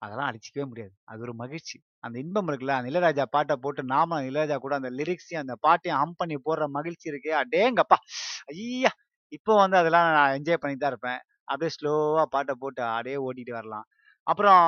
[0.01, 0.93] அதெல்லாம் அடிச்சுக்கவே முடியாது.
[1.07, 1.77] அது ஒரு மகிழ்ச்சி.
[2.03, 6.17] அந்த இன்பம் இருக்குல்ல, அந்த இளையராஜா பாட்டை போட்டு நாம இளையராஜா கூட அந்த லிரிக்ஸையும், அந்த பாட்டையும் ஹம்
[6.21, 7.99] பண்ணி போடுற மகிழ்ச்சி இருக்கே, அடேங்கப்பா!
[8.55, 8.91] ஐயா
[9.31, 11.21] இப்போ வந்து அதெல்லாம் நான் என்ஜாய் பண்ணி தான் இருப்பேன்.
[11.47, 13.87] அப்படியே ஸ்லோவா பாட்டை போட்டு அப்படியே ஓட்டிட்டு வரலாம்.
[14.27, 14.63] அப்புறம்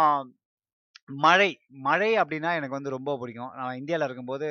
[1.24, 1.50] மழை.
[1.86, 3.52] மழை அப்படின்னா எனக்கு வந்து ரொம்ப பிடிக்கும்.
[3.60, 4.48] நான் இந்தியாவில் இருக்கும்போது,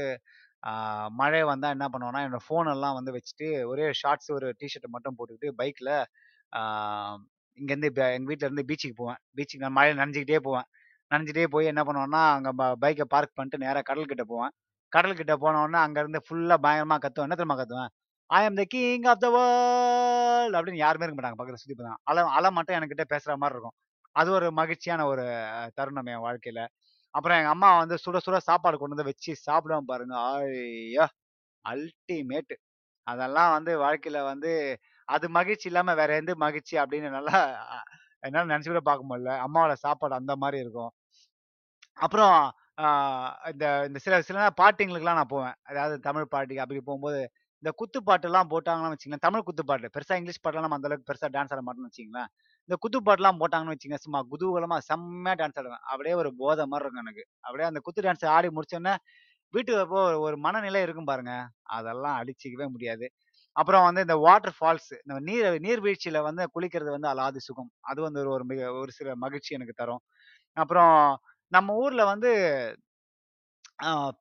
[1.12, 5.50] மழை வந்தால் என்ன பண்ணுவேன்னா, என்னோட ஃபோன் எல்லாம் வந்து வச்சுட்டு, ஒரே ஷார்ட்ஸ், ஒரு டிஷர்ட்டை மட்டும் போட்டுக்கிட்டு
[5.56, 5.92] பைக்கில்
[7.58, 9.18] இங்கேருந்து எங்கள் வீட்டில் இருந்து பீச்சுக்கு போவேன்.
[9.36, 10.66] பீச்சுக்கு நான் மழையில நனைஞ்சிக்கிட்டே போவேன்.
[11.10, 12.52] நனைஞ்சிட்டே போய் என்ன பண்ணுவேன்னா, அங்கே
[12.84, 14.52] பைக்கை பார்க் பண்ணிட்டு நேராக கடல்கிட்ட போவேன்.
[14.92, 17.28] கடல்கிட்ட போனோடனே அங்கேருந்து ஃபுல்லாக பயங்கரமாக பயங்கரமா கத்துவேன்.
[17.28, 17.90] என்ன தெரியுமா கத்துவேன்?
[18.30, 22.24] "I am the king of the world அப்படின்னு யாருமே இருக்க மாட்டாங்க பக்கத்தில் சுற்றி போதான் அல
[22.38, 23.76] அல மட்டும் என்கிட்ட பேசுகிற மாதிரி இருக்கும்.
[24.16, 25.24] அது ஒரு மகிழ்ச்சியான ஒரு
[25.74, 26.62] தருணம் என் வாழ்க்கையில்
[27.14, 30.14] அப்புறம் எங்கள் அம்மா வந்து சுட சுட சாப்பாடு கொண்டு வந்து வச்சு சாப்பிடுவோம் பாருங்க.
[30.32, 31.04] ஐயோ!
[31.64, 32.54] அல்டிமேட்.
[33.06, 34.52] அதெல்லாம் வந்து வாழ்க்கையில வந்து
[35.08, 37.38] அது மகிழ்ச்சி இல்லாமல் வேற எந்த மகிழ்ச்சி அப்படின்னு நல்லா
[38.22, 39.32] என்னால் நினச்சி கூட பார்க்க முடியல.
[39.46, 40.92] அம்மாவோட சாப்பாடு அந்த மாதிரி இருக்கும்.
[41.98, 42.36] அப்புறம்
[43.52, 45.56] இந்த இந்த சில சில நேரம் பாட்டிங்களுக்குலாம் நான் போவேன்.
[45.70, 47.20] அதாவது தமிழ் பாட்டி அப்படி போகும்போது
[47.62, 49.86] இந்த குத்து பாட்டுலாம் போட்டாங்கன்னு வச்சுக்கங்களேன், தமிழ் குத்து பாட்டு.
[49.94, 52.30] பெருசாக இங்கிலீஷ் பாட்டுலாம் நம்ம அந்த அளவுக்கு டான்ஸ் ஆட மாட்டோம்னு வச்சுக்கங்களேன்.
[52.68, 55.82] இந்த குத்து பாட்டுலாம் போட்டாங்கன்னு வச்சுக்கோங்க சும்மா குதூகலமா செம்மையா டான்ஸ் ஆடுவேன்.
[55.90, 57.24] அப்படியே ஒரு போதை மாதிரி இருக்கும் எனக்கு.
[57.44, 58.94] அப்படியே அந்த குத்து டான்ஸ் ஆடி முடிச்சோனே,
[59.54, 61.34] வீட்டுக்கு போ ஒரு மனநிலை இருக்கும் பாருங்க.
[61.76, 63.06] அதெல்லாம் அடிச்சிக்கவே முடியாது.
[63.56, 67.70] அப்புறம் வந்து இந்த வாட்டர் ஃபால்ஸ் இந்த நீர் நீர்வீழ்ச்சியில வந்து குளிக்கிறது வந்து அலாதி சுகம்.
[67.84, 70.02] அது வந்து ஒரு ஒரு மிக ஒரு சில மகிழ்ச்சி எனக்கு தரும்.
[70.56, 70.96] அப்புறம்
[71.52, 72.30] நம்ம ஊர்ல வந்து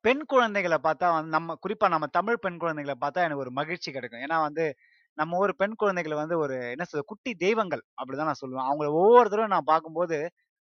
[0.02, 4.22] பெண் குழந்தைகளை பார்த்தா வந்து நம்ம குறிப்பா நம்ம தமிழ் பெண் குழந்தைகளை பார்த்தா எனக்கு ஒரு மகிழ்ச்சி கிடைக்கும்.
[4.22, 4.64] ஏன்னா வந்து,
[5.18, 8.68] நம்ம ஊர் பெண் குழந்தைகளை வந்து ஒரு என்ன சொல்ற குட்டி தெய்வங்கள் அப்படிதான் நான் சொல்லுவேன்.
[8.70, 10.18] அவங்கள ஒவ்வொருத்தரும் நான் பார்க்கும்போது,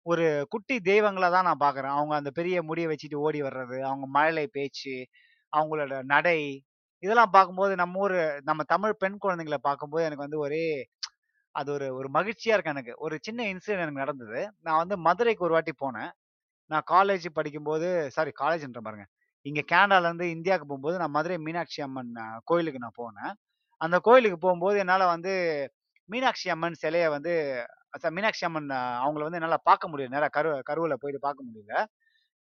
[0.06, 1.96] ஒரு குட்டி தெய்வங்களை தான் நான் பார்க்குறேன்.
[1.98, 4.96] அவங்க அந்த பெரிய முடியை வச்சுட்டு ஓடி வர்றது, அவங்க மழலை பேச்சு,
[5.54, 6.40] அவங்களோட நடை,
[7.04, 10.64] இதெல்லாம் பார்க்கும்போது நம்ம ஊர் நம்ம தமிழ் பெண் குழந்தைங்களை பார்க்கும்போது எனக்கு வந்து ஒரே
[11.56, 12.94] அது ஒரு ஒரு மகிழ்ச்சியா இருக்கு எனக்கு.
[12.98, 14.40] ஒரு சின்ன இன்சிடென்ட் எனக்கு நடந்தது.
[14.68, 16.12] நான் வந்து மதுரைக்கு ஒரு வாட்டி போனேன்.
[16.72, 19.06] நான் காலேஜ் படிக்கும்போது சாரி காலேஜ்ன்ற பாருங்க.
[19.46, 23.34] இங்க கேனடாலருந்து இந்தியாவுக்கு போகும்போது நான் மதுரை மீனாட்சி அம்மன் கோயிலுக்கு நான் போனேன்.
[23.82, 25.34] அந்த கோயிலுக்கு போகும்போது என்னால் வந்து
[26.10, 27.34] மீனாட்சி அம்மன் சிலையை வந்து
[28.18, 28.70] மீனாட்சி அம்மன்
[29.04, 30.14] அவங்கள வந்து என்னால் பார்க்க முடியல.
[30.16, 31.74] நேராக கரு கருவில் போயிட்டு பார்க்க முடியல.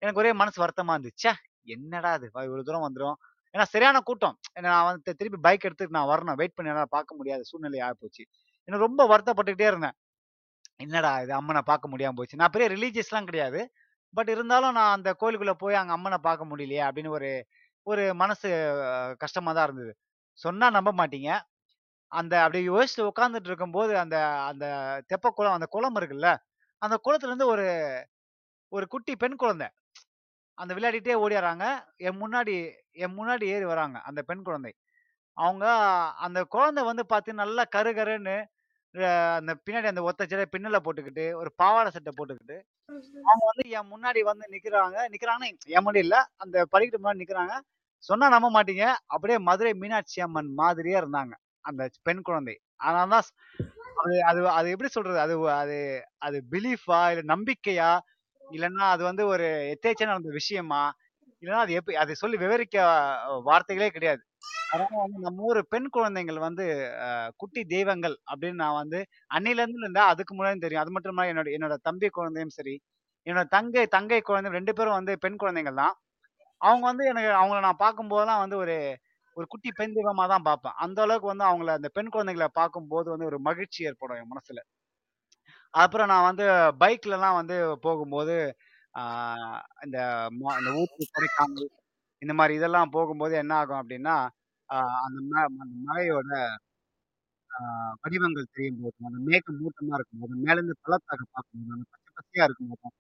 [0.03, 1.33] எனக்கு ஒரே மனசு வருத்தமாக இருந்துச்சே
[1.75, 3.17] என்னடா இது இவ்வளோ தூரம் வந்துரும்.
[3.55, 4.37] ஏன்னா சரியான கூட்டம்.
[4.57, 6.39] ஏன்னா நான் வந்து திருப்பி பைக் எடுத்துட்டு நான் வரணும்.
[6.41, 8.23] வெயிட் பண்ணி என்னால் பார்க்க முடியாத சூழ்நிலை ஆகிப்போச்சு
[8.69, 9.97] எனக்கு ரொம்ப வருத்தப்பட்டுக்கிட்டே இருந்தேன்.
[10.85, 12.41] என்னடா இது அம்மனை பார்க்க முடியாமல் போச்சு.
[12.43, 13.61] நான் பெரிய ரிலீஜியஸ்லாம் கிடையாது.
[14.15, 17.31] பட் இருந்தாலும் நான் அந்த கோயிலுக்குள்ளே போய் அங்கே அம்மனை பார்க்க முடியலையே அப்படின்னு ஒரு
[17.87, 18.49] ஒரு மனசு
[19.23, 19.93] கஷ்டமாக தான் இருந்தது.
[20.39, 21.31] சொன்னா நம்ப மாட்டீங்க.
[22.13, 24.17] அந்த அப்படியே யோசிச்சுட்டு உட்கார்ந்துட்டு இருக்கும்போது, அந்த
[24.51, 24.67] அந்த
[25.11, 26.31] தெப்ப குளம் அந்த குளம் இருக்குல்ல,
[26.83, 27.67] அந்த குளத்துல இருந்து ஒரு
[28.73, 29.69] ஒரு குட்டி பெண் குழந்தை.
[30.59, 31.65] அந்த விளையாடிட்டே ஓடிடுறாங்க
[32.01, 32.55] என் முன்னாடி
[33.05, 33.99] என் முன்னாடி ஏறி வராங்க.
[34.09, 34.73] அந்த பெண் குழந்தை.
[35.37, 35.67] அவங்க
[36.25, 38.37] அந்த குழந்தை வந்து பார்த்து நல்லா கரு கருன்னு
[39.39, 42.57] அந்த பின்னாடி அந்த ஒத்த ஜடை பின்னல போட்டுக்கிட்டு, ஒரு பாவாடை சட்டை போட்டுக்கிட்டு
[43.25, 44.97] அவங்க வந்து என் முன்னாடி வந்து நிக்கிறாங்க.
[45.13, 46.17] நிக்கிறாங்கன்னா, என் முன்னாடி இல்ல.
[46.39, 47.55] அந்த படிக்கட்டு முன்னாடி நிக்கிறாங்க.
[48.05, 48.85] சொன்னா நம்ப மாட்டீங்க.
[49.09, 51.35] அப்படியே மதுரை மீனாட்சி அம்மன் மாதிரியே இருந்தாங்க.
[51.65, 52.55] அந்த பெண் குழந்தை.
[52.81, 53.27] அதனால தான்
[54.01, 55.19] அது அது அது எப்படி சொல்றது?
[55.25, 55.77] அது அது
[56.27, 57.01] அது பிலீஃபா?
[57.13, 57.91] இல்ல நம்பிக்கையா?
[58.41, 60.83] இல்லைன்னா அது வந்து ஒரு எதேர்ச்சையா நடந்த விஷயமா?
[61.43, 62.77] இல்லைன்னா அது எப்படி அதை சொல்லி விவரிக்க
[63.49, 64.23] வார்த்தைகளே கிடையாது.
[64.73, 66.65] அதனால வந்து நம்ம ஊர் பெண் குழந்தைகள் வந்து
[67.43, 70.85] குட்டி தெய்வங்கள் அப்படின்னு நான் வந்து அன்னையிலருந்து இருந்தால் அதுக்கு முன்னாடி தெரியும்.
[70.85, 72.75] அது மட்டும் இல்லாமல் என்னோட என்னோட தம்பி குழந்தையும் சரி,
[73.27, 75.95] என்னோட தங்கை தங்கை குழந்தை ரெண்டு பேரும் வந்து பெண் குழந்தைகள் தான்.
[76.65, 78.77] அவங்க வந்து எனக்கு அவங்கள நான் பார்க்கும்போதெல்லாம் வந்து ஒரு
[79.37, 80.77] ஒரு குட்டி பெண் தெய்வமா தான் பார்ப்பேன்.
[80.85, 84.61] அந்த அளவுக்கு வந்து அவங்கள அந்த பெண் குழந்தைகளை பார்க்கும்போது வந்து ஒரு மகிழ்ச்சி ஏற்படும் என் மனசுல.
[85.75, 86.45] அப்புறம் நான் வந்து
[86.81, 88.35] பைக்லலாம் வந்து போகும்போது,
[89.85, 89.99] இந்த
[90.39, 91.69] ம இந்த ஊட்டி, கொடைக்கானல்
[92.23, 94.17] இந்த மாதிரி இதெல்லாம் போகும்போது என்ன ஆகும் அப்படின்னா
[95.07, 96.31] அந்த ம அந்த மலையோட
[98.03, 102.95] வடிவங்கள் தெரியும் போது அந்த மேகம் மூட்டமா இருக்கும்போது, மேலேருந்து பள்ளத்தாக பார்க்கும்போது, அந்த பச்சை பச்சையா இருக்கும்போது,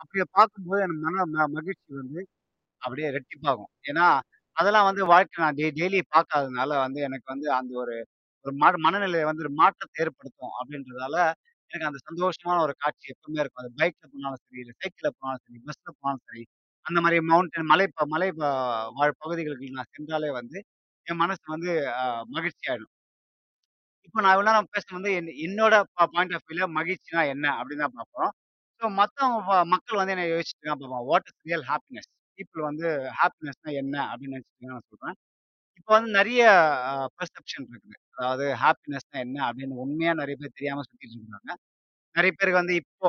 [0.00, 2.20] அப்படியே பார்க்கும்போது எனக்கு மன மகிழ்ச்சி வந்து
[2.82, 3.70] அப்படியே ரெட்டிப்பாகும்.
[3.88, 4.06] ஏன்னா,
[4.56, 7.94] அதெல்லாம் வந்து வாழ்க்கை நான் டெ டெய்லி பார்க்காததுனால வந்து எனக்கு வந்து அந்த ஒரு
[8.44, 11.16] ஒரு ம மனநிலை வந்து ஒரு மாற்றத்தை ஏற்படுத்தும் அப்படின்றதால,
[11.70, 13.62] எனக்கு அந்த சந்தோஷமான ஒரு காட்சி எப்பவுமே இருக்கும்.
[13.62, 16.44] அது பைக்ல போனாலும் சரி, இல்ல சைக்கிள்ல போனாலும் சரி, பஸ்ல போனாலும் சரி,
[16.86, 18.42] அந்த மாதிரி மவுண்டன் மலை ப மலை ப
[18.98, 20.58] வாழ் பகுதிகளுக்கு நான் சென்றாலே வந்து,
[21.06, 22.94] என் மனசு வந்து அ மகிழ்ச்சி ஆகிடும்
[24.06, 27.84] இப்ப நான் இவ்வளோ நேரம் பேசுனது வந்து என் என்னோட ப பாயிண்ட் ஆஃப் வியூல மகிழ்ச்சினா என்ன அப்படின்னு
[27.84, 28.32] தான் பார்ப்போம்.
[28.80, 29.38] ஸோ மத்தவங்க
[29.72, 31.08] மக்கள் வந்து என்ன யோசிச்சுட்டு இருக்காங்க பார்ப்போம்.
[31.10, 32.10] What is real happiness?
[32.38, 35.16] People வந்து ஹாப்பினஸ்னா என்ன அப்படின்னு நினைச்சுட்டு நான் சொல்றேன்.
[35.78, 36.42] இப்ப வந்து நெறைய
[36.88, 37.96] அ பெர்செப்ஷன் இருக்குது.
[38.18, 41.52] அதாவது ஹாப்பினஸ்னா என்ன அப்படின்னு உண்மையா நெறைய பேர் தெரியாம சுத்திட்டு இருக்காங்க.
[42.14, 43.08] நெறைய பேருக்கு வந்து இப்போ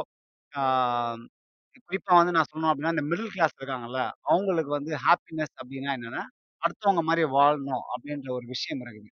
[0.53, 0.63] ஆ
[1.87, 6.23] குறிப்பா வந்து நான் சொல்லணும் அப்படின்னா, இந்த மிடில் கிளாஸ் இருக்காங்கல்ல, அவங்களுக்கு வந்து ஹாப்பினஸ் அப்படின்னா என்னன்னா,
[6.61, 9.09] அடுத்தவங்க மாரி வாழணும் அப்படின்ற ஒரு விஷயம் இருக்குது.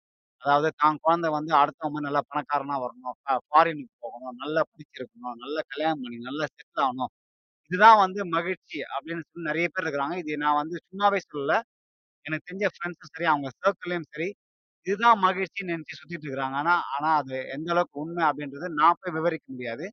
[0.43, 3.17] அதாவது தான் குழந்தை வந்து அடுத்தவன் மாரி நல்லா பணக்காரனா வரணும்.
[3.21, 4.37] ஃப ஃபாரினுக்கு போகணும்.
[4.43, 5.37] நல்லா படிச்சிருக்கணும்.
[5.45, 7.13] நல்லா கல்யாணம் பண்ணி நல்லா செட்டில் ஆகணும்.
[7.71, 10.17] இதுதான் வந்து மகிழ்ச்சி அப்படின்னு சொல்லி நிறைய பேர் இருக்கிறாங்க.
[10.23, 11.55] இது நான் வந்து சும்மாவே சொல்லல.
[12.27, 14.29] எனக்கு தெரிஞ்ச ஃப்ரெண்ட்ஸும் சரி, அவங்க சர்க்கிள்லயும் சரி,
[14.87, 16.57] இதுதான் மகிழ்ச்சின்னு நெனச்சு சுத்திட்டு இருக்கிறாங்க.
[16.63, 19.87] ஆனா ஆனா அது எந்த அளவுக்கு உண்மை அப்படின்றது நான் போய் விவரிக்க முடியாது.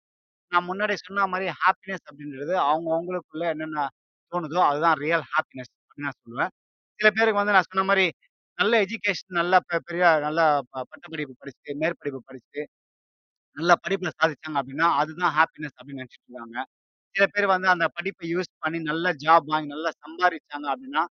[0.52, 3.88] நான் முன்னாடி சொன்ன மாரி ஹாப்பினஸ் அப்படின்றது அவங்க அவங்களுக்குள்ள என்னென்ன
[4.32, 6.54] தோணுதோ, அதுதான் ரியல் ஹாப்பினஸ் அப்படின்னு நான் சொல்லுவேன்.
[7.00, 8.08] சில பேருக்கு வந்து நான் சொன்ன மாரி
[8.60, 12.64] நல்ல எஜுகேஷன் நல்ல பெ பெரிய நல்ல ப பட்டப்படிப்பு படிச்சுட்டு, மேற்படிப்பு படிச்சுட்டு,
[13.58, 16.58] நல்ல படிப்புல சாதிச்சாங்க அப்படின்னா, அதுதான் ஹாப்பினஸ் அப்படின்னு நெனச்சுட்டு இருக்காங்க.
[17.18, 21.04] சில பேர் வந்து அந்த படிப்பை யூஸ் பண்ணி நல்ல ஜாப் வாங்கி நல்லா சம்பாரிச்சாங்க அப்படின்னா,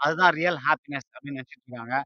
[0.00, 1.96] அதுதான் ரியல் ஹாப்பினஸ் அப்படின்னு நெனச்சுட்டு இருக்காங்க.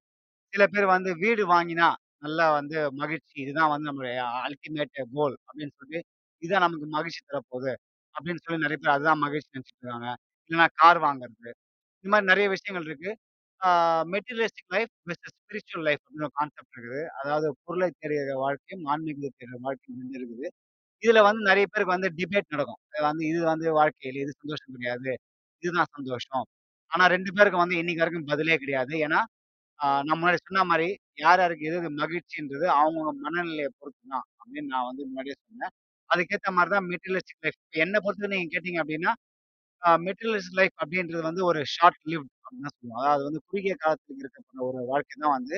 [0.52, 3.36] சில பேர் வந்து வீடு வாங்கினா, நல்லா வந்து மகிழ்ச்சி.
[3.42, 6.00] இதுதான் வந்து நம்மளுடைய அல்டிமேட் கோல் அப்படின்னு சொல்லி,
[6.42, 7.74] இதுதான் நமக்கு மகிழ்ச்சி தரப்போகுது.
[8.14, 10.10] அப்படின்னு சொல்லி நெறைய பேர் அதுதான் மகிழ்ச்சி நெனச்சுட்டு இருக்காங்க.
[10.50, 11.50] இல்லன்னா கார் வாங்குறது.
[12.04, 13.12] இந்த மாரி நெறைய விஷயங்கள் இருக்கு.
[13.62, 13.70] A
[14.06, 17.02] materialistic life versus spiritual life அப்படின்னு ஒரு கான்செப்ட் இருக்குது.
[17.20, 20.48] அதாவது பொருளை தேடுகிற வாழ்க்கையும், ஆன்மீகத்தை தேடுற வாழ்க்கையும் இருக்குது.
[21.02, 22.80] இதுல வந்து நிறைய பேருக்கு வந்து டிபேட் நடக்கும்.
[22.90, 25.10] இது வந்து இது வந்து வாழ்க்கையில இது சந்தோஷம் கிடையாது.
[25.62, 26.46] இதுதான் சந்தோஷம்.
[26.92, 28.92] ஆனா 2 பேருக்கும் வந்து இன்னைக்கு வரைக்கும் பதிலே கிடையாது.
[29.06, 29.20] ஏன்னா,
[29.80, 34.70] ஆ நான் முன்னாடி சொன்ன மாரி யார் யாருக்கு எது எது மகிழ்ச்சின்றது அவங்கவங்க மனநிலைய பொறுத்து தான் அப்படின்னு
[34.74, 35.72] நான் வந்து முன்னாடியே சொன்னேன்.
[36.10, 37.58] அதுக்கேத்த மாரி தான் மெட்டீரியலிஸ்டிக் லைஃப்.
[37.78, 39.12] என்ன பொறுத்தவரைக்கும் நீங்க கேட்டீங்க அப்படின்னா,
[39.82, 43.02] ஆ மெட்டீரியலிஸ்டிக் லைஃப் அப்படின்றது வந்து ஒரு ஷார்ட் லிவ்ட் அப்படின்னு தான் சொல்லுவோம்.
[43.02, 45.56] அதாவது வந்து குறுகிய காலத்துக்கு இருக்கக்கூடிய ஒரு வாழ்க்கை தான் வந்து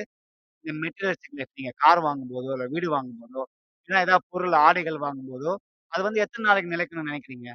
[0.65, 1.53] இந்த மெட்டீரியலிஸ்டிக் லைஃப்.
[1.59, 3.43] நீங்க கார் வாங்கும்போதோ, இல்ல வீடு வாங்கும்போதோ,
[3.89, 5.53] ஏன்னா ஏதாவது பொருள், ஆடைகள் வாங்கும்போதோ,
[5.91, 7.47] அது வந்து எத்தன நாளைக்கு நிலைக்கணும்னு நினைக்கிறீங்க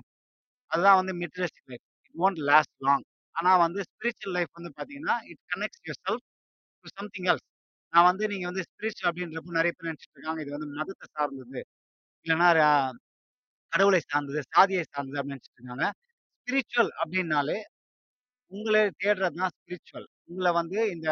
[0.70, 1.84] அதுதான் வந்து materialistic life.
[2.06, 3.04] It won't last long.
[3.34, 6.24] ஆனா வந்து ஸ்பிரிச்சுவல் லைஃப் வந்து பார்த்தீங்கன்னா, it connects yourself
[6.84, 7.46] to something else.
[7.94, 11.60] நான் வந்து நீங்க வந்து ஸ்பிரிச்சுவல் அப்படின்றப்போ நிறைய பேர் நினச்சிட்டு இருக்காங்க, இது வந்து மதத்த சார்ந்தது.
[12.26, 12.62] இல்லன்னா ர
[13.72, 15.86] கடவுளை சார்ந்தது, சாதியை சார்ந்தது அப்படின்னு நெனச்சுட்டு இருக்காங்க.
[16.40, 17.58] ஸ்பிரிச்சுவல் அப்படின்னாலே
[18.52, 20.08] உங்கள தேடுறது தான் ஸ்பிரிச்சுவல்.
[20.30, 21.08] உங்கள வந்து இந்த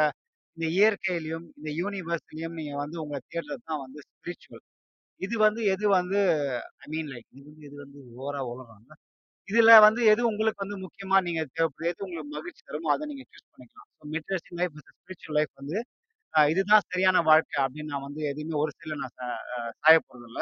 [0.57, 4.62] இந்த இயற்கையிலயும், இந்த யூனிவர்ஸ்லயும் நீங்க வந்து உங்கள தேடுறது தான் வந்து ஸ்பிரிச்சுவல்.
[5.20, 6.18] இது வந்து எது வந்து
[6.83, 8.85] ஐ மீன் லைக் இது வந்து இது வந்து ஓவரா உலகம்.
[9.48, 13.46] இதுல வந்து எது உங்களுக்கு வந்து முக்கியமா நீங்க தேவைப்படுது, எது உங்களுக்கு மகிழ்ச்சி தருமோ, அத நீங்க சூஸ்
[13.53, 13.88] பண்ணிக்கலாம்.
[13.96, 15.79] So materialistic life with spiritual life வந்து
[16.35, 19.22] அ இதுதான் சரியான வாழ்க்கை அப்படின்னு நான் வந்து எதையுமே ஒரு சைடுல நான் ச
[19.55, 20.40] அ சாய போறதில்ல.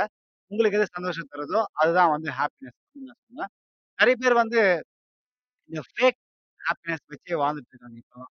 [0.50, 3.52] உங்களுக்கு எது சந்தோஷம் தருதோ, அதுதான் வந்து ஹேப்பினஸ் அப்படின்னு நான் சொல்லுவேன்.
[3.98, 4.61] நெறைய பேர் வந்து
[5.70, 6.20] இந்த ஃபேக்
[6.61, 8.32] ஹேப்பினஸ் வச்சே வாழ்ந்துட்டு இருக்காங்க இப்பலாம்.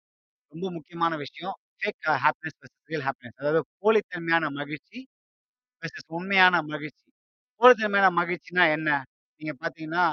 [0.53, 1.55] ரொம்ப முக்கியமான விஷயம்.
[1.77, 3.39] Fake happiness versus real happiness.
[3.43, 5.01] அதாவது போலித்தன்மையான மகிழ்ச்சி
[5.85, 7.07] வெர்சஸ் உண்மையான மகிழ்ச்சி.
[7.61, 8.91] போலித்தன்மையான மகிழ்ச்சினா என்ன?
[9.41, 10.05] நீங்க பார்த்தீங்கன்னா,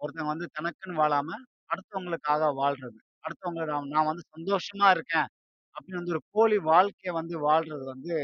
[0.00, 1.30] ஒருத்தங்க வந்து தனக்குன்னு வாழாம,
[1.70, 2.98] அடுத்தவங்களுக்காக வாழ்றது.
[3.24, 5.28] அடுத்தவங்கள நான் நான் வந்து சந்தோஷமா இருக்கேன்.
[5.76, 8.14] அப்படின்னு வந்து ஒரு போலி வாழ்க்கைய வந்து வாழ்றது வந்து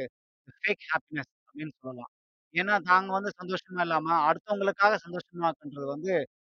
[0.59, 2.11] ஃபேக் ஹாப்பினஸ் அப்படின்னு சொல்லலாம்.
[2.55, 6.13] ஏன்னா, தாங்க வந்து சந்தோஷமா இல்லாம, அடுத்தவங்களுக்காக சந்தோஷமாக்குன்றது வந்து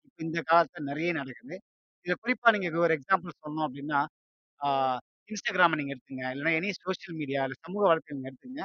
[0.08, 1.56] இப்ப இந்த காலத்துல நெறைய நடக்குது.
[2.06, 4.00] இத குறிப்பா நீங்க ஒரு எக்ஸாம்பிள் சொல்லணும் அப்படின்னா,
[4.60, 4.68] ஆ
[5.28, 6.24] Instagramம நீங்க எடுத்துங்க.
[6.34, 8.62] இல்லன்னா எனி சோசியல் மீடியா இல்ல சமூக வலைத்தளம் நீங்க எடுத்துங்க.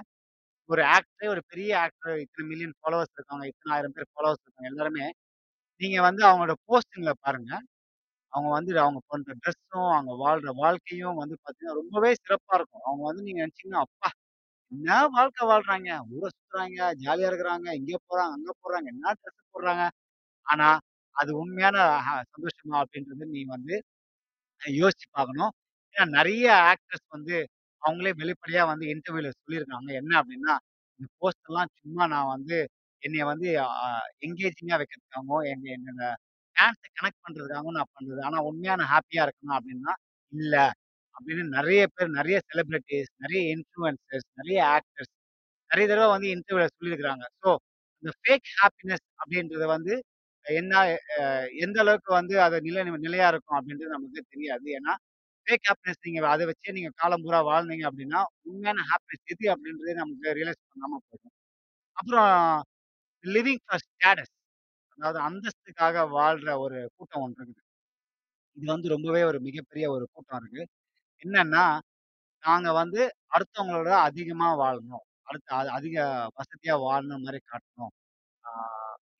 [0.70, 3.46] ஒரு ஆக்டரே ஒரு பெரிய ஆக்டர் இத்தனை மில்லியன் ஃபாலோவர்ஸ் இருக்காங்க.
[3.48, 4.72] இத்தன 1000 பேர் ஃபாலோவர்ஸ் இருக்காங்க.
[4.72, 5.06] எல்லாருமே
[5.82, 7.52] நீங்க வந்து அவங்களோட போஸ்டிங்ல பாருங்க.
[8.34, 12.86] அவங்க வந்து அவங்க பண்ற ட்ரெஸ்ஸும், அவங்க வாழ்ற வாழ்க்கையும் வந்து பார்த்தீங்கன்னா, ரொம்பவே சிறப்பா இருக்கும்.
[12.88, 14.10] அவங்க வந்து நீங்க நினச்சிங்கன்னா அப்பா!
[14.72, 15.94] என்ன வாழ்க்கை வாழ்றாய்ங்க.
[16.14, 19.86] ஊர சுத்துறாய்ங்க, ஜாலியா இருக்கிறாங்க, இங்க போறாங்க, அங்க போறாங்க, என்ன ட்ரெஸ் போடுறாங்க.
[20.48, 20.70] ஆனா,
[21.16, 23.76] அது உண்மையான ஹ சந்தோஷமா அப்படின்றது நீ வந்து
[24.62, 25.54] யோசிச்சு பார்க்கணும்.
[25.96, 27.38] ஏன்னா நெறைய ஆக்டர்ஸ் வந்து
[27.84, 29.90] அவங்களே வெளிப்படையா வந்து இன்டர்வியூல சொல்லியிருக்காங்க.
[30.00, 30.56] என்ன அப்டின்னா,
[31.00, 32.58] இந்த போஸ்ட்லாம் சும்மா நான் வந்து
[33.04, 33.68] என்னைய வந்து அ
[34.26, 36.04] என்கேஜிங்கா வைக்கிறதுக்காகவும், எங்க என்னோட
[36.56, 38.22] ஃபேன்ஸ கனெக்ட் பண்றதுக்காகவும் நான் பண்றது.
[38.28, 39.94] ஆனா உண்மையா நான் ஹேப்பியா அப்படின்னா அப்டின்னா,
[40.34, 40.56] இல்ல.
[41.16, 45.14] அப்டின்னு நெறைய பேர், நெறைய செலிபிரிட்டீஸ், நெறைய இன்ஃப்ளூயன்சர்ஸ், நெறைய ஆக்டர்ஸ்
[45.72, 47.26] நெறைய தடவ வந்து இன்டர்வியூல சொல்லியிருக்கிறாங்க.
[47.42, 47.52] ஸோ,
[48.04, 49.94] இந்த ஃபேக் ஹேப்பினஸ் அப்டின்றது வந்து
[50.46, 50.74] என்ன
[51.18, 51.24] அ
[51.64, 54.66] எந்த அளவுக்கு வந்து அது நிலை நிலையா இருக்கும் அப்டின்றது நமக்கு தெரியாது.
[54.78, 54.94] ஏன்னா,
[55.48, 60.36] ஃபேக் ஹாப்பினஸ் நீங்க அதை வச்சே நீங்க காலம் பூரா வாழ்ந்தீங்க அப்படின்னா உண்மையான ஹாப்பினஸ் எது அப்படின்றதே நமக்கு
[60.40, 61.36] ரியலைஸ் பண்ணாம போயிடும்.
[61.98, 62.32] அப்புறம்
[63.26, 64.34] லிவிங் ஃபார் ஸ்டேட்டஸ்
[65.00, 67.64] அதாவது அந்தஸ்துக்காக வாழ்ற ஒரு கூட்டம் ஒண்ணு இருக்குது.
[68.58, 70.64] இது வந்து ரொம்பவே ஒரு மிகப்பெரிய ஒரு கூட்டம் இருக்கு.
[71.24, 71.66] என்னன்னா,
[72.44, 73.02] நாங்க வந்து
[73.36, 75.04] அடுத்தவங்களோட அதிகமா வாழணும்.
[75.28, 75.98] அடுத்து அ அதிக
[76.38, 77.94] வசதியா வாழணும் மாரி காட்டணும்.
[78.46, 78.52] ஆ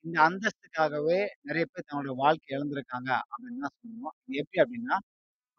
[0.04, 4.16] இந்த அந்தஸ்துக்காகவே நெறைய பேர் தங்களுடைய வாழ்க்கைய இழந்திருக்காங்க அப்படின்னு தான் சொல்லணும்.
[4.26, 4.98] இது எப்படி அப்படின்னா,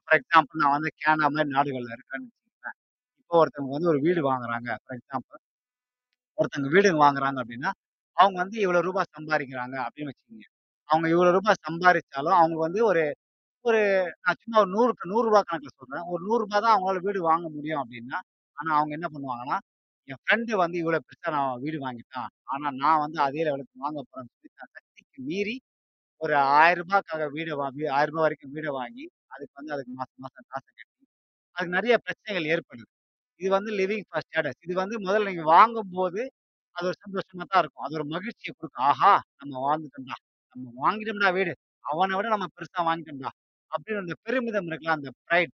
[0.10, 2.78] ஃபார் எக்ஸாம்பிள் நான் வந்து கேனடா மாரி நாடுகள்ல இருக்கேன்னு வச்சுக்கங்களேன்.
[3.22, 4.70] இப்போ ஒருத்தவங்க வந்து ஒரு வீடு வாங்குறாங்க.
[4.84, 5.40] ஃபார் எக்ஸாம்பிள்
[6.38, 7.72] ஒருத்தவங்க வீடு வாங்குறாங்க அப்படின்னா,
[8.18, 10.48] அவங்க வந்து இவ்வளோ ரூபா சம்பாரிக்கிறாங்க அப்படின்னு வச்சுக்கங்க.
[10.90, 13.04] அவங்க இவ்வளோ ரூபா சம்பாரிச்சாலும் அவங்க வந்து ஒரு
[13.66, 13.80] ஒரு
[14.24, 15.14] நான் சும்மா ஒரு 100க்கு ரூ.
[15.14, 16.06] 100 கணக்குல சொல்றேன்.
[16.12, 16.34] ஒரு ரூ.
[16.34, 18.20] 100 தான் அவங்களால வீடு வாங்க முடியும் அப்படின்னா,
[18.58, 19.58] ஆனா அவங்க என்ன பண்ணுவாங்கன்னா,
[20.10, 22.30] என் ஃப்ரெண்ட் வந்து இவ்வளோ பெருசா நான் வீடு வாங்கிட்டான்.
[22.52, 25.56] ஆனா நான் வந்து அதே லெவலுக்கு வாங்க போறேன்னு சொல்லி தன் சக்திக்கு மீறி
[26.22, 26.42] ஒரு ரூ.
[26.58, 27.90] 1000க்காக வீட வா ரூ.
[27.96, 31.06] 1000 வரைக்கும் வீட வாங்கி, அதுக்கு வந்து அதுக்கு மாசம் மாசம் காசை கட்டி,
[31.58, 32.88] அதுக்கு நெறைய பிரச்சனைகள் ஏற்படுது.
[33.42, 34.60] இது வந்து லிவிங் ஃபார் ஸ்டேட்டஸ்.
[34.66, 36.22] இது வந்து முதல்ல நீங்க வாங்கும்போது,
[36.76, 37.86] அது ஒரு சந்தோஷமா தான் இருக்கும்.
[37.86, 38.88] அது ஒரு மகிழ்ச்சிய குடுக்கும்.
[38.90, 39.14] ஆஹா!
[39.42, 40.18] நம்ம வாழ்ந்துட்டோம்டா.
[40.56, 41.54] நம்ம வாங்கிட்டோம்டா வீடு.
[41.86, 43.32] அவன விட நம்ம பெருசா வாங்கிட்டோம்டா.
[43.72, 45.54] அப்படின்னு அந்த பெருமிதம் இருக்குல்ல, அந்த ப்ரைட்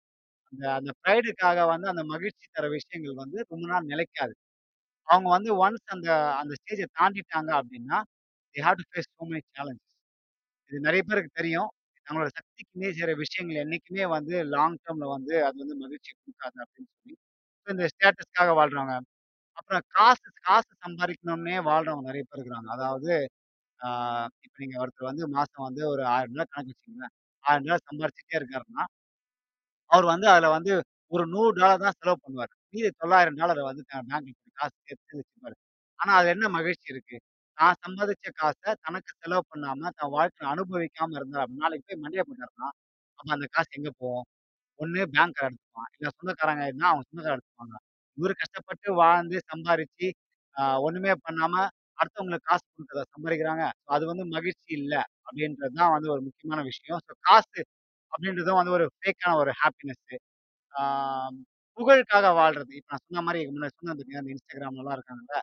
[0.54, 4.34] அந்த அந்த ப்ரைடுக்காக வந்து அந்த மகிழ்ச்சி தர விஷயங்கள் வந்து ரொம்ப நாள் நிலைக்காது.
[5.08, 6.10] அவங்க வந்து ஒன்ஸ் அந்த
[6.42, 7.98] அந்த ஸ்டேஜ தாண்டிட்டாங்க அப்படின்னா,
[8.56, 9.94] they have to face so many challenges.
[10.72, 11.70] இது நெறைய பேருக்கு தெரியும்.
[12.08, 16.92] நம்மளோட சக்திக்கு மீறி செய்ற விஷயங்கள் என்னைக்குமே வந்து லாங் டெர்ம்ல வந்து அது வந்து மகிழ்ச்சிய குடுக்காது அப்படின்னு
[16.94, 17.16] சொல்லி,
[17.68, 18.96] இந்த ஸ்டேட்டஸ்க்காக வாழ்றவங்க.
[19.58, 22.70] அப்புறம் காசு காசு சம்பாரிக்கணும்னே வாழ்றவங்க நெறைய பேர் இருக்கிறாங்க.
[22.78, 23.12] அதாவது
[23.80, 23.90] ஆ
[24.46, 26.16] இப்ப நீங்க ஒருத்தர் வந்து மாசம் வந்து ஒரு ரூ.
[26.16, 27.14] 1000 கணக்கு வச்சுக்கங்களேன்.
[27.14, 27.20] ரூ.
[27.46, 28.84] 1000 சம்பாரிச்சுட்டே இருக்காருன்னா,
[29.92, 30.74] அவர் வந்து அதுல வந்து
[31.12, 32.54] ஒரு $100 தான் செலவு பண்ணுவாரு.
[32.74, 33.38] மீதி $900
[33.70, 34.20] வந்து பேங்க்ல
[34.58, 35.56] காசு சேர்த்து வச்சுப்பாரு.
[36.00, 37.18] ஆனா அதுல என்ன மகிழ்ச்சி இருக்கு?
[37.58, 41.52] தான் சம்பாதிச்ச காச தனக்கு செலவு பண்ணாம, தன் வாழ்க்கையில அனுபவிக்காம இருந்தார்.
[41.60, 42.70] நாளைக்கு போய் மண்டைய போட்டாருன்னா,
[43.20, 44.28] அப்ப அந்த காசு எங்க போகும்?
[44.80, 45.90] ஒண்ணு பேங்க்காரன் எடுத்துப்பான்.
[45.96, 47.76] இல்ல சொந்தக்காரங்க இருந்தா அவங்க சொந்தக்காரங்க எடுத்துப்பாங்க.
[48.18, 50.08] இவரு கஷ்டப்பட்டு வாழ்ந்து சம்பாரிச்சு,
[50.56, 51.56] அ ஒண்ணுமே பண்ணாம
[52.00, 53.64] அடுத்தவங்களுக்கு காசு குடுக்குறத சம்பாரிக்கிறாங்க.
[53.90, 54.96] அது வந்து மகிழ்ச்சி இல்ல.
[55.28, 57.02] அப்படின்றது தான் வந்து ஒரு முக்கியமான விஷயம்.
[57.08, 57.62] ஸோ காசு
[58.12, 60.18] அப்படின்றதும் வந்து ஒரு ஃபேக்கான ஒரு ஹாப்பினஸ்ஸு.
[60.74, 60.82] ஆ
[61.78, 62.72] புகழுக்காக வாழ்றது.
[62.80, 65.38] இப்ப நான் சொன்ன மாரி முன்னாடி சொன்னேன் பார்த்தீங்களா, இந்த Instagramலலாம் இருக்காங்கல்ல.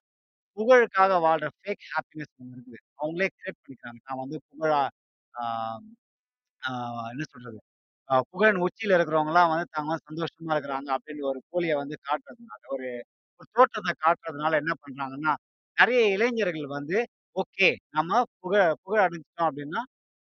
[0.59, 2.79] புகழுக்காக வாழ்ற ஃபேக் ஹாப்பினஸ் ஒண்ணு இருக்குது.
[3.01, 4.01] அவங்களே கிரியேட் பண்ணிக்கிறாங்க.
[4.09, 4.81] நான் வந்து புகழா
[5.35, 5.45] ஆ
[6.63, 6.71] ஆ
[7.13, 7.59] என்ன சொல்றது?
[8.11, 12.89] அ புகழின் உச்சியில இருக்கிறவங்கலாம் வந்து தாங்க வந்து சந்தோஷமா இருக்கிறாங்க அப்படின்னு ஒரு போலிய வந்து காட்டுறதுனால, ஒரு
[13.41, 15.33] ஒரு தோற்றத்த காட்டுறதுனால என்ன பண்றாங்கன்னா,
[15.77, 16.99] நெறைய இளைஞர்கள் வந்து
[17.37, 19.83] ஓகே நம்ம புக புகழ் அடைஞ்சுட்டோம் அப்படின்னா,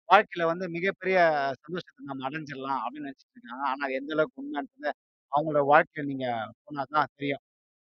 [0.10, 1.18] வாழ்க்கையில வந்து மிகப்பெரிய
[1.62, 3.64] சந்தோஷத்த நம்ம அடைஞ்சிடலாம் அப்படின்னு நெனச்சுட்டு இருக்காங்க.
[3.68, 4.88] ஆனா அது எந்த அளவுக்கு உண்மைன்றத
[5.32, 6.28] அவங்களோட வாழ்க்கையில நீங்க
[6.64, 7.44] போனா தான் தெரியும்.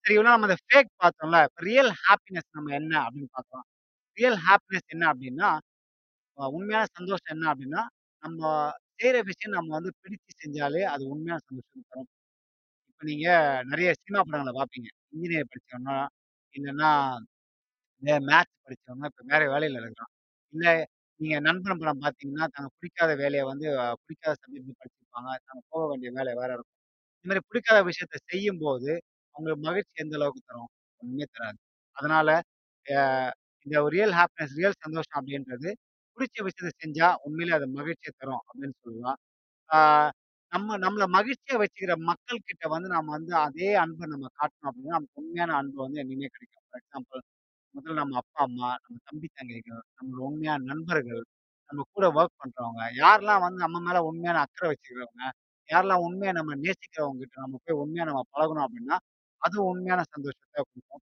[0.06, 1.38] சரி நம்ம அந்த ஃபேக் பார்த்தோம்ல.
[1.64, 3.66] ரியல் ஹாப்பினஸ் நம்ம என்ன அப்படின்னு பார்க்கலாம்.
[4.18, 5.50] ரியல் ஹாப்பினஸ் என்ன அப்படின்னா,
[6.38, 7.84] அ உண்மையான சந்தோஷம் என்ன அப்படின்னா,
[8.24, 8.42] நம்ம
[9.00, 12.10] செய்ற விஷயம் நம்ம வந்து பிடிச்சு செஞ்சாலே அது உண்மையான சந்தோஷம் தரும்.
[12.90, 13.28] இப்ப நீங்க
[13.72, 14.90] நெறைய சினிமா படங்கள பார்ப்பீங்க.
[15.14, 15.98] இன்ஜினியர் படிச்சவனா,
[16.56, 16.92] இல்லன்னா
[18.04, 20.12] மே மேத்ஸ் படிச்சவங்க இப்ப வேற வேலையில இருக்கான்.
[20.54, 20.66] இல்ல
[21.20, 25.30] நீங்க நண்பன் படம் பார்த்தீங்கன்னா, தனக்கு பிடிக்காத வேலைய வந்து அ பிடிக்காத சப்ஜெக்ட் படிச்சிருப்பாங்க.
[25.48, 26.78] தாங்க போக வேண்டிய வேலை வேற இருக்கும்.
[27.18, 28.92] இந்த மாரி பிடிக்காத விஷயத்த செய்யும்போது,
[29.36, 30.72] அவங்களுக்கு மகிழ்ச்சி எந்த அளவுக்கு தரும்?
[31.02, 31.60] ஒண்ணுமே தராது.
[31.98, 32.30] அதனால
[32.86, 33.00] அ
[33.66, 35.70] இந்த ஒரு ரியல் ஹாப்பினஸ், ரியல் சந்தோஷம் அப்படின்றது,
[36.18, 39.20] புடிச்ச விஷயத்த செஞ்சா உண்மையிலே அது மகிழ்ச்சிய தரும் அப்படின்னு சொல்லலாம்.
[39.70, 39.78] ஆ
[40.52, 45.22] நம்ம நம்மள மகிழ்ச்சியா வச்சுக்கிற மக்கள் கிட்ட வந்து நாம வந்து அதே அன்ப நம்ம காட்டணும் அப்படின்னா, நமக்கு
[45.22, 46.66] உண்மையான அன்பு வந்து என்னைக்குமே கிடைக்கும்.
[46.68, 47.22] ஃபார் எக்ஸாம்பிள்
[47.76, 51.24] முதல்ல நம்ம அப்பா, அம்மா, நம்ம தம்பி, தங்கைகள், நம்மளோட உண்மையான நண்பர்கள்,
[51.70, 55.26] நம்ம கூட வொர்க் பண்றவங்க, யாரெல்லாம் வந்து நம்ம மேல உண்மையான அக்கறை வச்சுக்கிறவங்க,
[55.70, 58.98] யாரெல்லாம் உண்மையா நம்ம நேசிக்கிறவங்க கிட்ட நம்ம போய் உண்மையா நம்ம பழகணும் அப்படின்னா,
[59.44, 61.02] அது உண்மையான சந்தோஷத்த குடுக்கும்.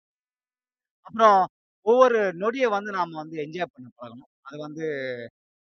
[1.06, 1.40] அப்புறம்
[1.86, 4.30] ஒவ்வொரு நொடிய வந்து நாம வந்து என்ஜாய் பண்ண பழகணும்.
[4.46, 4.86] அது வந்து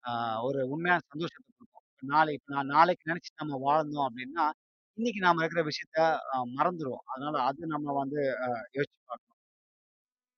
[0.04, 1.84] ஆ ஒரு உண்மையான சந்தோஷத்த குடுக்கும்.
[2.08, 4.46] நாளைக்கு நான் நாளைக்கு நெனச்சு நம்ம வாழ்ந்தோம் அப்டின்னா,
[4.98, 5.98] இன்னைக்கு நாம இருக்கிற விஷயத்த
[6.32, 7.06] அ மறந்துருவோம்.
[7.12, 9.34] அதனால அது நம்ம வந்து அ யோசிச்சு பார்க்கணும்.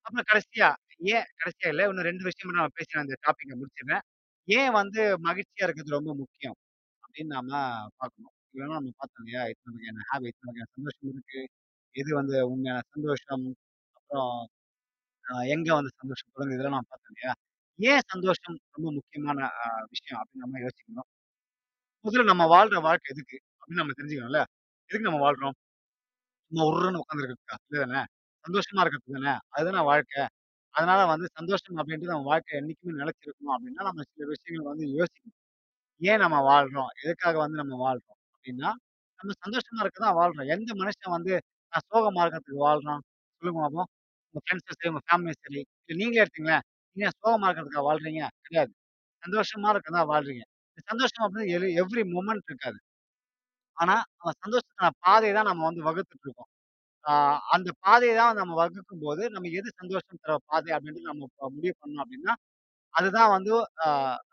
[0.05, 0.67] அப்புறம் கடைசியா,
[1.09, 3.97] ஏன் கடைசியா இல்ல, இன்னும் 2 விஷயம் மட்டும் நான் பேசி அந்த டாப்பிக்கை டாபிக்க
[4.47, 6.57] ஏன் வந்து மகிழ்ச்சியா இருக்கிறது ரொம்ப முக்கியம்
[7.03, 7.51] அப்டின்னு நாம
[7.99, 8.33] பார்க்கணும்.
[8.53, 9.43] இல்லன்னா நம்ம பார்த்தோம் இல்லையா?
[9.51, 11.41] இத்தன வகையான ஹாபி இத்தன வகையான சந்தோஷம் இருக்கு.
[11.97, 13.45] எது வந்து உண்மையான சந்தோஷம்,
[13.97, 14.35] அப்புறம்
[15.25, 17.33] அ எங்க வந்து சந்தோஷம் தொடங்குது இதெல்லாம் நான் பார்த்தேன் இல்லையா?
[17.79, 21.09] ஏன் சந்தோஷம் ரொம்ப முக்கியமான அ விஷயம் அப்படின்னு நம்ம யோசிக்கணும்.
[22.05, 23.37] முதல்ல நம்ம வாழ்ற வாழ்க்கை எதுக்கு?
[23.53, 24.41] அப்படின்னு நம்ம தெரிஞ்சுக்கணும்ல.
[24.89, 25.55] எதுக்கு நம்ம வாழ்றோம்?
[26.51, 27.57] சும்மா உர்ருன்னு உட்கார்ந்திருக்கிறதுக்கா?
[27.65, 28.01] இல்ல தானே!
[28.45, 29.33] சந்தோஷமா இருக்கிறதுக்கு தானே!
[29.55, 30.23] அதுதானே வாழ்க்கை.
[30.75, 35.37] அதனால வந்து சந்தோஷம் அப்படின்றது நம்ம வாழ்க்கையில என்னைக்குமே நிலைச்சிருக்கணும் அப்படின்னா, நம்ம சில விஷயங்கள் வந்து யோசிக்கணும்.
[36.01, 36.91] ஏன் நம்ம வாழ்றோம்?
[37.03, 38.17] எதுக்காக வந்து நம்ம வாழ்றோம்?
[38.33, 38.71] அப்படின்னா,
[39.19, 40.49] நம்ம சந்தோஷமா இருக்க தான் வாழ்றோம்.
[40.55, 41.33] எந்த மனுஷன் வந்து
[41.77, 43.01] நான் சோகமா இருக்கிறதுக்கு வாழ்றான்?
[43.41, 43.89] சொல்லுங்க பாப்போம்.
[44.27, 46.63] உங்க ஃப்ரெண்ட்ஸும் சரி, உங்க ஃபேமிலியும் சரி, இல்ல நீங்களே எடுத்தீங்களேன்
[46.95, 48.23] நீங்க சோகமா இருக்கிறதுக்கா வாழ்றீங்க?
[48.41, 48.71] கிடையாது.
[49.23, 50.43] சந்தோஷமா இருக்க தான் வாழ்றீங்க.
[50.71, 52.79] இந்த சந்தோஷம் அப்படின்றது எ எவ்ரி மொமெண்ட் இருக்காது.
[53.77, 56.49] ஆனா, அந்த சந்தோஷத்துக்கான பாதைய தான் நம்ம வந்து வகுத்துட்டு இருக்கோம்.
[57.05, 57.13] ஆ
[57.55, 62.03] அந்த பாதைய தான் நம்ம வகுக்கும்போது, நம்ம எது சந்தோஷம் தர பாதை அப்டின்ட்டு நம்ம இப்ப முடிவு பண்ணோம்
[62.03, 62.35] அப்படின்னா
[62.93, 63.87] அதுதான் வந்து ஆ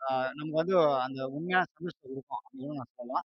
[0.05, 3.25] ஆ நமக்கு வந்து அந்த உண்மையான சந்தோஷத்த குடுக்கும் அப்படின்னு நான் சொல்லலாம்.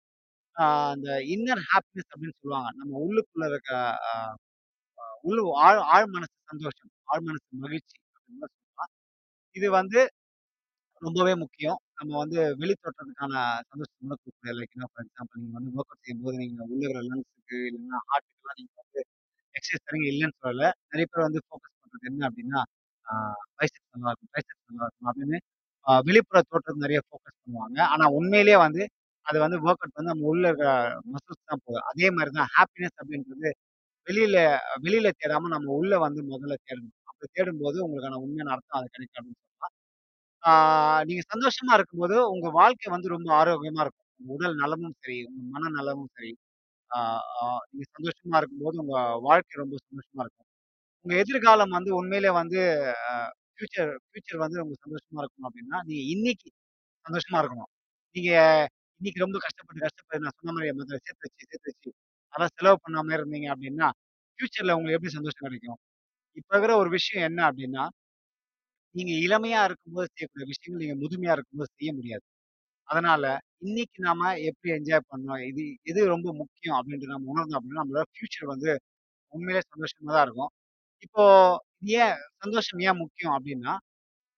[0.57, 0.63] ஆ
[0.93, 2.69] அந்த இன்னர் ஹாப்பினஸ் அப்படின்னு சொல்லுவாங்க.
[2.79, 3.71] நம்ம உள்ளுக்குள்ள இருக்க
[5.25, 8.91] உள்ள உள் ஆழ் ஆழ் மனசு சந்தோஷம், ஆழ் மனசு மகிழ்ச்சி அப்படின்னு சொல்லலாம்.
[9.55, 9.99] இது வந்து
[11.01, 11.79] ரொம்பவே முக்கியம்.
[11.99, 13.33] நம்ம வந்து வெளி தோற்றத்துக்கான
[13.69, 14.53] சந்தோஷத்த கூட குடுக்கல.
[14.59, 18.73] லைக் ஃபார் எக்ஸாம்பிள் நீங்க வந்து வொர்க் அவுட் செய்யும்போது நீங்க உள்ள இருக்கிற லங்ஸுக்கு இல்லன்னா ஹார்ட்டுக்குலாம் நீங்க
[18.81, 19.01] வந்து
[19.55, 20.63] எக்ஸசைஸ் தரீங்க இல்லன்னு சொல்லல.
[20.91, 22.61] நிறைய பேர் வந்து ஃபோக்கஸ் பண்றது என்ன அப்படின்னா
[23.07, 23.13] ஆ
[23.57, 25.39] பைசெப்ஸ் நல்லாருக்கும், ட்ரைசெப்ஸ் நல்லாருக்கும் அப்டின்னு
[25.85, 27.79] அ வெளிப்புற தோற்றம் நிறைய ஃபோக்கஸ் பண்ணுவாங்க.
[27.93, 28.83] ஆனா உண்மையிலேயே வந்து
[29.25, 30.71] அது வந்து வொர்க் அவுட் வந்து நம்ம உள்ள இருக்கிற
[31.13, 31.85] மசில்ஸ் தான் போகும்.
[31.91, 33.49] அதே மாரி தான் ஹாப்பினஸ் அப்படின்றது
[34.07, 34.37] வெளியில
[34.83, 36.95] வெளியில தேடாம நம்ம உள்ள வந்து முதல்ல தேடணும்.
[37.09, 39.75] அப்படி தேடும்போது உங்களுக்கான உண்மையான அர்த்தம் அது கிடைக்கும் அப்படின்னு சொல்லலாம்.
[40.43, 40.51] ஆ
[41.09, 44.01] நீங்க சந்தோஷமா இருக்கும்போது உங்க வாழ்க்கை வந்து ரொம்ப ஆரோக்கியமா இருக்கும்.
[44.19, 46.31] உங்க உடல் நலமும் சரி, உங்க மன நலமும் சரி,
[46.91, 46.99] ஆ
[47.39, 50.47] ஆ நீங்க சந்தோஷமா இருக்கும்போது உங்க வாழ்க்கை ரொம்ப சந்தோஷமா இருக்கும்.
[51.05, 52.59] உங்க எதிர்காலம் வந்து உண்மையிலே வந்து
[53.09, 53.13] அ
[53.55, 56.49] ஃபியூச்சர் ஃபியூச்சர் வந்து ரொம்ப சந்தோஷமா இருக்கணும் அப்படின்னா நீங்க இன்னைக்கு
[57.05, 57.71] சந்தோஷமா இருக்கணும்.
[58.15, 58.31] நீங்க
[59.03, 61.89] இன்னைக்கு ரொம்ப கஷ்டப்பட்டு, கஷ்டப்பட்டு நான் சொன்ன மாதிரி முதல்ல சேர்த்து வச்சு, சேர்த்து வச்சு
[62.33, 63.87] அதான் செலவு பண்ணாம இருந்தீங்க அப்படின்னா
[64.39, 65.79] ஃபியூச்சர்ல உங்களுக்கு எப்படி சந்தோஷம் கிடைக்கும்?
[66.37, 67.83] இப்ப இருக்கிற ஒரு விஷயம் என்ன அப்படின்னா
[68.95, 72.23] நீங்க இளமையா இருக்கும்போது செய்யக்கூடிய விஷயங்கள் நீங்க முதுமையா இருக்கும்போது செய்ய முடியாது.
[72.89, 73.23] அதனால
[73.61, 75.41] இன்னைக்கு நாம எப்படி என்ஜாய் பண்ணோம்?
[75.51, 78.71] இது எது ரொம்ப முக்கியம் அப்டின்ட்டு நம்ம உணர்ந்தோம் அப்படின்னா நம்மளோட ஃபியூச்சர் வந்து
[79.33, 80.51] உண்மையிலே சந்தோஷமா தான் இருக்கும்.
[81.05, 81.25] இப்போ
[81.97, 83.73] ஏன் சந்தோஷம் ஏன் முக்கியம் அப்படின்னா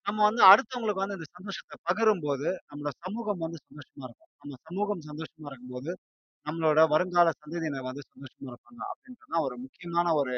[0.06, 4.32] நம்ம வந்து அடுத்தவங்களுக்கு வந்து இந்த சந்தோஷத்த பகிரும்போது, நம்மளோட சமூகம் வந்து சந்தோஷமா இருக்கும்.
[4.42, 5.92] நம்ம சமூகம் சந்தோஷமா இருக்கும்போது,
[6.46, 8.82] நம்மளோட வருங்கால சந்ததியினர் வந்து சந்தோஷமா இருப்பாங்க.
[8.92, 10.36] அப்டின்றது தான் ஒரு முக்கியமான ஒரு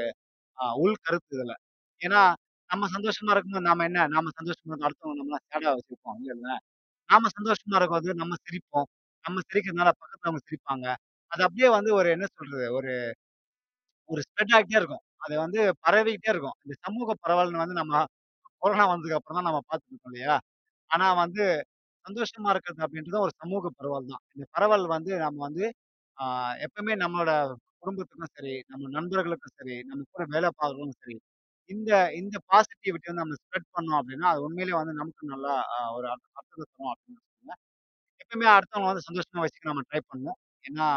[0.57, 1.53] அ உள் கருத்து இதுல.
[2.01, 2.21] ஏன்னா,
[2.69, 4.01] நம்ம சந்தோஷமா இருக்கும்போது நாம என்ன?
[4.15, 6.49] நாம சந்தோஷமா இருந்தா அடுத்தவங்க நம்மள சேடா வச்சிருப்போம் இல்லல்ல.
[7.09, 8.89] நாம சந்தோஷமா இருக்கும்போது நம்ம சிரிப்போம்.
[9.25, 10.87] நம்ம சிரிக்கிறதுனால பக்கத்துல அவங்க சிரிப்பாங்க.
[11.31, 12.67] அது அப்படியே வந்து ஒரு என்ன சொல்றது?
[12.77, 12.91] ஒரு
[14.09, 15.03] ஒரு ஸ்ப்ரெட் ஆகிட்டே இருக்கும்.
[15.23, 16.57] அது வந்து பரவிக்கிட்டே இருக்கும்.
[16.63, 17.93] இந்த சமூக பரவல்னு வந்து நம்ம
[18.67, 20.35] கொரோனா வந்ததுக்கு அப்புறம் தான் நம்ம பார்த்துருக்கோம் இல்லையா?
[20.91, 21.43] ஆனா வந்து
[22.05, 24.23] சந்தோஷமா இருக்கிறது அப்படின்றது ஒரு சமூக பரவல் தான்.
[24.33, 25.65] இந்த பரவல் வந்து நம்ம வந்து
[26.17, 26.25] ஆ
[26.65, 27.31] எப்பவுமே நம்மளோட
[27.81, 31.17] குடும்பத்துக்கும் சரி, நம்ம நண்பர்களுக்கும் சரி, நம்ம கூட வேலை பார்க்கிறவங்களுக்கும் சரி,
[31.69, 36.07] இந்த இந்த பாசிட்டிவிட்டி வந்து நம்ம ஸ்ப்ரெட் பண்ணோம் அப்படின்னா, அது உண்மையிலேயே வந்து நமக்கு நல்லா அ ஒரு
[36.13, 37.61] அர்த்த அர்த்தத்த தரும் அப்படின்னு சொல்லுவேன்.
[38.21, 40.39] எப்பவுமே அடுத்தவங்கள வந்து சந்தோஷமா வச்சுக்க நம்ம ட்ரை பண்ணணும்.
[40.65, 40.87] ஏன்னா,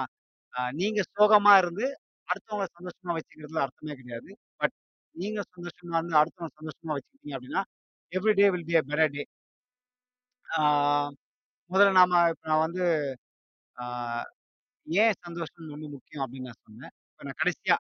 [0.55, 1.87] அ நீங்க சோகமா இருந்து
[2.29, 4.31] அடுத்தவங்கள சந்தோஷமா வச்சுக்கிறதுல அர்த்தமே கிடையாது.
[5.16, 7.62] நீங்க சந்தோஷமா இருந்து அடுத்தவங்கள சந்தோஷமா வச்சுக்கிட்டீங்க அப்படின்னா,
[8.12, 9.23] every day will be a better day.
[10.46, 10.61] ஆ
[11.70, 12.85] முதல்ல நாம இப்ப நான் வந்து
[13.77, 13.85] ஆ
[14.87, 16.92] ஏன் சந்தோஷம் ரொம்ப முக்கியம் அப்படின்னு நான் சொன்னேன்.
[17.11, 17.77] இப்ப நான் கடைசியா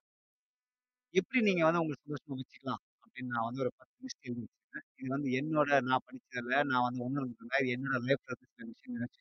[1.14, 4.84] எப்படி நீங்க வந்து உங்கள சந்தோஷமா வச்சுக்கலாம் அப்படின்னு நான் வந்து ஒரு 10 லிஸ்ட் எழுதி வச்சிருக்கேன்.
[5.00, 9.18] இது வந்து என்னோட நான் படிச்சதுல, நான் வந்து உணர்ந்ததில இது என்னோட லைஃப்ல இருக்க சில விஷயம் நினைச்சு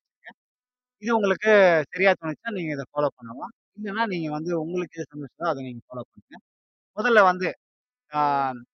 [1.03, 1.51] இது உங்களுக்கு
[1.91, 3.51] சரியா தோணுச்சுன்னா நீங்க இத ஃபாலோ பண்ணலாம்.
[3.77, 6.37] இல்லன்னா நீங்க வந்து உங்களுக்கு எது சந்தோஷமோ அத நீங்க ஃபாலோ பண்ணுங்க.
[6.97, 7.47] முதல்ல வந்து
[8.11, 8.19] ஆ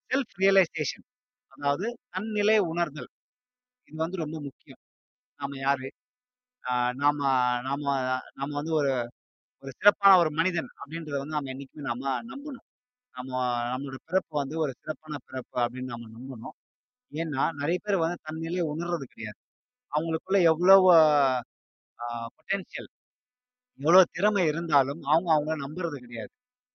[0.09, 1.05] செல்ஃப் ரியலைசேஷன்
[1.51, 3.09] அதாவது தன்னிலை உணர்தல்.
[3.87, 4.81] இது வந்து ரொம்ப முக்கியம்.
[5.39, 5.89] நாம யாரு?
[6.63, 7.19] ஆ நாம
[7.63, 7.83] நாம
[8.35, 8.91] நாம வந்து ஒரு
[9.63, 12.65] ஒரு சிறப்பான ஒரு மனிதன் அப்படின்றத வந்து நாம என்னைக்குமே நாம நம்பணும்.
[13.15, 13.31] நம்ம
[13.71, 16.55] நம்மளோட பிறப்பு வந்து ஒரு சிறப்பான பிறப்பு அப்படின்னு நம்ம நம்பணும்.
[17.11, 19.39] ஏன்னா, நெறைய பேர் வந்து தன் உணர்றது கிடையாது.
[19.93, 20.89] அவங்களுக்குள்ள எவ்வளவு
[21.99, 22.89] அ பொட்டன்ஷியல்
[23.79, 26.31] எவ்வளோ திறமை இருந்தாலும், அவங்க அவங்கள நம்புறது கிடையாது.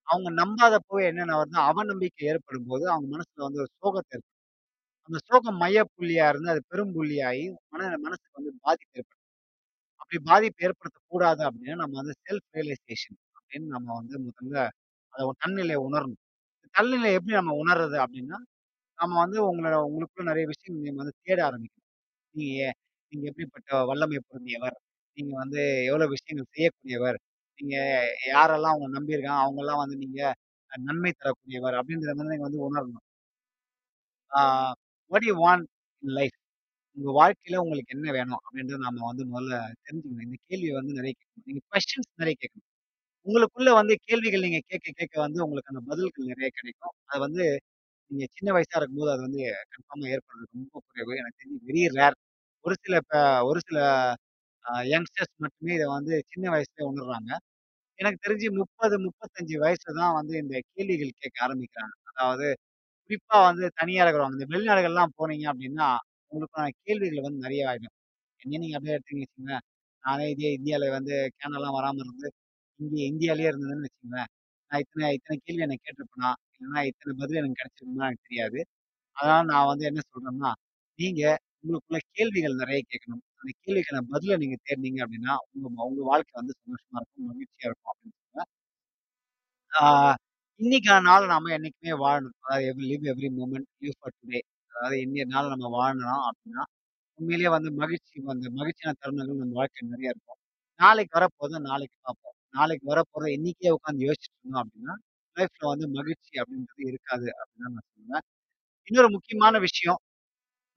[0.09, 4.37] அவங்க நம்பாதப்போ என்னென்ன வருது அவநம்பிக்கை ஏற்படும்போது அவங்க மனசுல வந்து ஒரு சோகத்த ஏற்படும்.
[5.09, 9.23] அந்த சோகம் மையப்புள்ளியா இருந்து அது பெரும்புள்ளியாகி மன மனசுக்கு வந்து பாதிப்பு ஏற்படும்.
[10.01, 14.57] அப்படி பாதிப்பு ஏற்படுத்தக்கூடாது அப்படின்னா, நம்ம வந்து செல்ஃப் ரியலைசேஷன் அப்படின்னு நம்ம வந்து முதல்ல
[15.15, 16.21] அத தன்னிலை உணரணும்.
[16.75, 18.39] தன்னிலை எப்படி நம்ம உணர்றது அப்படின்னா,
[18.99, 21.89] நம்ம வந்து உங்கள உங்களுக்குள்ள நிறைய விஷயங்கள் நீங்க வந்து தேட ஆரம்பிக்கணும்.
[22.35, 22.61] நீங்க
[23.13, 24.77] நீங்க எப்படிப்பட்ட வல்லமை பொருந்தியவர்?
[25.17, 27.19] நீங்க வந்து எவ்வளோ விஷயங்கள் செய்யக்கூடியவர்?
[27.61, 27.77] நீங்க
[28.31, 30.21] யாரெல்லாம் உங்கள நம்பியிருக்காங்க, அவங்கலாம் வந்து நீங்க
[30.73, 33.03] அ நன்மை தரக்கூடியவர் அப்படின்றத வந்து நீங்க வந்து உணரணும்.
[34.33, 34.41] ஆ
[35.11, 35.67] what you want
[36.03, 36.37] in life?
[36.97, 38.41] உங்க வாழ்க்கையில உங்களுக்கு என்ன வேணும்?
[38.41, 40.27] அப்படின்றத நாம வந்து முதல்ல தெரிஞ்சுக்கணும்.
[40.27, 41.47] இந்த கேள்விய வந்து நெறைய கேட்கணும்.
[41.49, 42.67] நீங்க கொஸ்டின்ஸ் நெறைய கேட்கணும்.
[43.27, 46.95] உங்களுக்குள்ள வந்து கேள்விகள் நீங்க கேட்க கேட்க வந்து உங்களுக்கான பதில்கள் நெறைய கிடைக்கும்.
[47.11, 47.45] அது வந்து
[48.11, 49.43] நீங்க சின்ன வயசா இருக்கும்போது அது வந்து
[49.73, 51.13] கன்ஃபார்மா ஏற்படுறது ரொம்ப குறைவு.
[51.21, 52.19] எனக்கு தெரிஞ்சு வெரி ரேர்.
[52.65, 53.15] ஒரு சில ப
[53.51, 53.79] ஒரு சில
[54.65, 57.31] அ யங்ஸ்டர்ஸ் மட்டுமே இத வந்து சின்ன வயசுலயே உணர்றாங்க.
[58.01, 61.95] எனக்கு தெரிஞ்சு 30, 35 வயசுல தான் வந்து இந்த கேள்விகள் கேட்க ஆரம்பிக்கிறாங்க.
[62.11, 62.47] அதாவது
[63.11, 64.39] குறிப்பா வந்து தனியா இருக்கிறவங்க.
[64.39, 65.89] இந்த வெளிநாடுகள்லாம் போனீங்க அப்படின்னா
[66.33, 67.95] உங்களுக்கான கேள்விகள் வந்து நெறைய ஆயிடும்.
[68.43, 69.65] என்னைய நீங்க அப்படியே எடுத்தீங்கன்னு வச்சுக்கங்களேன்,
[70.05, 72.29] நானே இதே இந்தியால வந்து கேனடாலாம் வராம இருந்து,
[72.81, 74.31] இங்க இந்தியாலயே இருந்ததுன்னு வச்சுக்கோங்களேன்
[74.71, 76.31] நான் இத்தனை இத்தனை கேள்வி என்ன கேட்டுருப்பேனா?
[76.55, 78.61] இல்லன்னா இத்தனை பதில் எனக்கு கிடைச்சிருக்குமா எனக்கு தெரியாது.
[79.17, 80.53] அதனால நான் வந்து என்ன சொல்றேன்னா,
[80.99, 81.23] நீங்க
[81.61, 83.23] உங்களுக்குள்ள கேள்விகள் நெறைய கேட்கணும்.
[83.41, 88.17] அந்த கேள்விக்கான பதில நீங்க தேடுனீங்க அப்படின்னா உங்க உங்க வாழ்க்கை வந்து சந்தோஷமா இருக்கும், மகிழ்ச்சியா இருக்கும் அப்படின்னு
[88.19, 88.49] சொல்லுவேன்.
[89.73, 89.83] ஆ
[90.61, 92.35] இன்னைக்கான நாள நாம என்னைக்குமே வாழணும்.
[92.41, 94.41] அதாவது every live every moment live for today.
[94.73, 96.63] அதாவது இன்னைய நாள நம்ம வாழணும் அப்படின்னா
[97.19, 100.41] உண்மையிலேயே வந்து மகிழ்ச்சி வந்து மகிழ்ச்சியான தருணங்கள் நம்ம வாழ்க்கையில நெறைய இருக்கும்.
[100.81, 102.37] நாளைக்கு வரப்போறத நாளைக்கு பார்ப்போம்.
[102.55, 104.95] நாளைக்கு வரப்போறத இன்னைக்கே உட்கார்ந்து யோசிச்சுட்டு இருந்தோம் அப்படின்னா
[105.37, 108.25] லைஃப்ல வந்து மகிழ்ச்சி அப்படின்றது இருக்காது அப்படின்னு தான் நான் சொல்லுவேன்.
[108.89, 110.01] இன்னொரு முக்கியமான விஷயம்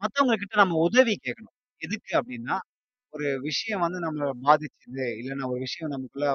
[0.02, 1.56] மத்தவங்க கிட்ட நம்ம உதவி கேட்கணும்.
[1.84, 2.56] எதுக்கு அப்டின்னா,
[3.14, 6.28] ஒரு விஷயம் வந்து நம்மள பாதிச்சுது, இல்லன்னா ஒரு விஷயம் நமக்குள்ள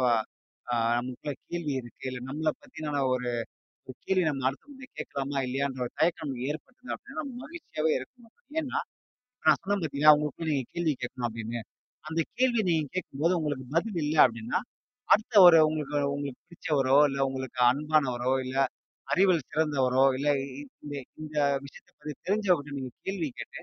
[0.66, 3.30] அ நமக்குள்ள கேள்வி இருக்கு, இல்ல நம்மள பத்தின ஒரு
[3.88, 5.38] ஒரு கேள்வி நம்ம அடுத்தவங்கள்ட்ட கேட்கலாமா?
[5.46, 8.34] இல்லையான்ற ஒரு தயக்கம் நமக்கு ஏற்பட்டது அப்டின்னா, நம்ம மகிழ்ச்சியாவே இருக்க மாட்டோம்.
[8.61, 8.78] ஏன்னா,
[9.28, 11.61] இப்ப நான் சொன்னேன் பார்த்தீங்களா, உங்களுக்குள்ள நீங்க கேள்வி கேட்கணும் அப்டின்னு.
[12.04, 14.61] அந்த கேள்வி நீங்க கேட்கும்போது உங்களுக்கு பதில் இல்ல அப்டின்னா,
[15.08, 18.56] அடுத்த ஒரு உங்களுக்கு உங்களுக்கு பிடிச்சவரோ, இல்ல உங்களுக்கு அன்பானவரோ, இல்ல
[19.08, 20.28] அறிவில் சிறந்தவரோ, இல்ல
[20.76, 23.61] இந்த இந்த விஷயத்த பத்தி தெரிஞ்சவர்கிட்ட நீங்க கேள்வி கேட்டு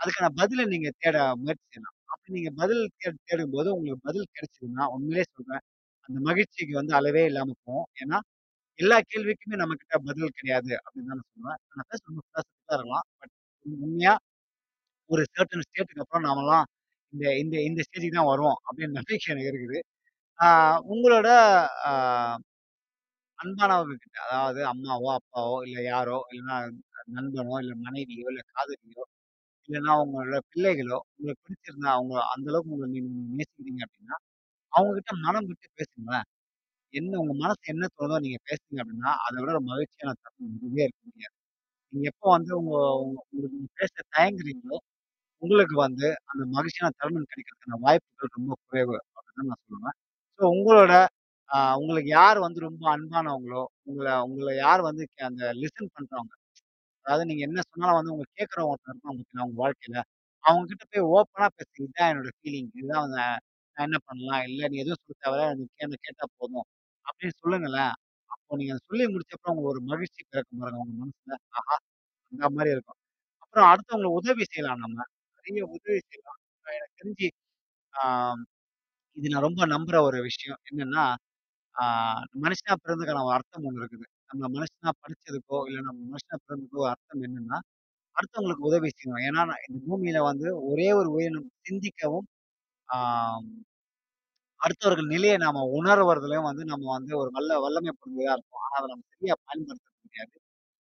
[0.00, 1.84] அதுக்கான பதில நீங்க தேட முயற்சி செய்யலாம்.
[2.12, 5.64] அப்படி நீங்க பதில் தே தேடும்போது உங்களுக்கு பதில் கிடைச்சதுன்னா, உண்மையிலேயே சொல்றேன்.
[6.08, 7.88] அந்த மகிழ்ச்சிக்கு வந்து அளவே இல்லாம போகும்.
[8.02, 8.18] ஏன்னா,
[8.78, 11.60] எல்லா கேள்விக்குமே நம்மகிட்ட பதில் கிடையாது அப்படின்னு தான் நான் சொல்லுவேன்.
[11.72, 12.22] நான் பேச ரொம்ப
[12.70, 13.06] இருக்கலாம்.
[13.20, 13.34] பட்
[13.66, 14.14] உண்மையா
[15.10, 16.66] ஒரு சர்டன் ஸ்டேட்க்கு அப்புறம் நாமெல்லாம்
[17.12, 19.80] இந்த இந்த இந்த ஸ்டேஜ்க்கு தான் வருவோம் அப்படின்னு நம்பிக்கை எனக்கு இருக்குது.
[20.38, 20.48] ஆ
[20.92, 21.28] உங்களோட
[21.86, 21.92] ஆ
[24.22, 26.56] அதாவது அம்மாவோ, அப்பாவோ இல்ல யாரோ இல்லன்னா
[27.16, 29.04] நண்பனோ, இல்ல மனைவியோ, இல்ல காதலியோ
[29.68, 34.16] இல்லன்னா உங்களோட பிள்ளைகளோ, உங்களுக்கு பிடிச்சிருந்தா அவங்க அந்த அளவுக்கு உங்கள நீங்க நேசிக்கிறீங்க அப்படின்னா,
[34.72, 36.26] அவங்க கிட்ட மனம் விட்டு பேசுங்களேன்.
[36.94, 41.02] என்ன உங்க மனசு என்ன தோணுதோ நீங்க பேசுனீங்க அப்படின்னா, அத விட ஒரு மகிழ்ச்சியான தருணம் எதுவுமே இருக்க
[41.08, 41.34] முடியாது.
[41.92, 44.78] நீங்க எப்போ வந்து உங்க உங்க உங்களுக்கு நீங்க பேச தயங்குறீங்களோ,
[45.42, 49.96] உங்களுக்கு வந்து அந்த மகிழ்ச்சியான தருணம் கிடைக்கிறதுக்கான வாய்ப்புகள் ரொம்ப குறைவு அப்படின்னு தான் நான் சொல்லுவேன்.
[50.40, 50.94] ஸோ உங்களோட
[51.50, 56.34] அ உங்களுக்கு யார் வந்து ரொம்ப அன்பானவங்களோ, உங்கள உங்கள யார் வந்து அந்த லிசன் பண்றவங்க
[57.06, 59.98] அதாவது நீங்க என்ன சொன்னாலும் வந்து உங்க கேட்கிறவங்க ஒருத்தர் இருப்பாங்க பார்த்தீங்களா, உங்க வாழ்க்கையில.
[60.44, 61.86] அவங்க கிட்ட போய் ஓப்பனா பேசுங்க.
[61.88, 62.70] இதான் என்னோட ஃபீலிங்.
[62.76, 63.20] இதுதான் வந்து
[63.76, 64.44] நான் என்ன பண்ணலாம்?
[64.48, 65.48] இல்ல நீ எதுவும் சொல்ல தேவையில்ல.
[65.60, 66.66] நீ என்ன கேட்டா போதும்.
[67.06, 67.94] அப்படின்னு சொல்லுங்களேன்.
[68.30, 71.34] அப்போ நீங்க சொல்லி முடிச்சப்பறம் உங்களுக்கு ஒரு மகிழ்ச்சி பிறக்கும் பாருங்க உங்க மனசுல.
[71.58, 71.76] ஆஹா!
[72.32, 72.98] அந்த மாரி இருக்கும்.
[73.42, 74.98] அப்புறம் அடுத்தவங்களுக்கு உதவி செய்யலாம் நம்ம.
[75.44, 76.38] நிறைய உதவி செய்யலாம்.
[76.54, 77.28] இப்ப எனக்கு தெரிஞ்சு
[77.94, 78.04] ஆ
[79.16, 80.60] இது நான் ரொம்ப நம்புற ஒரு விஷயம்.
[80.70, 81.04] என்னன்னா,
[81.74, 81.84] ஆ
[82.42, 84.06] மனுஷனா பிறந்ததுக்கான ஒரு அர்த்தம் ஒண்ணு இருக்குது.
[84.30, 87.58] நம்ம மனுஷனா படிச்சதுக்கோ, இல்ல நம்ம மனுஷனா பிறந்ததுக்கோ அர்த்தம் என்னன்னா,
[88.16, 89.24] அடுத்தவங்களுக்கு உதவி செய்யணும்.
[89.28, 92.28] ஏன்னா, நான் இந்த பூமியில வந்து ஒரே ஒரு உயிரினம் சிந்திக்கவும்,
[92.88, 92.98] ஆ
[94.60, 98.62] அடுத்தவர்கள் நிலைய நாம உணர்வதிலும் வந்து நம்ம வந்து ஒரு நல்ல வல்லமை பொருந்தியதா இருப்போம்.
[98.66, 100.36] ஆனா, அத நம்ம சரியா பயன்படுத்த முடியாது.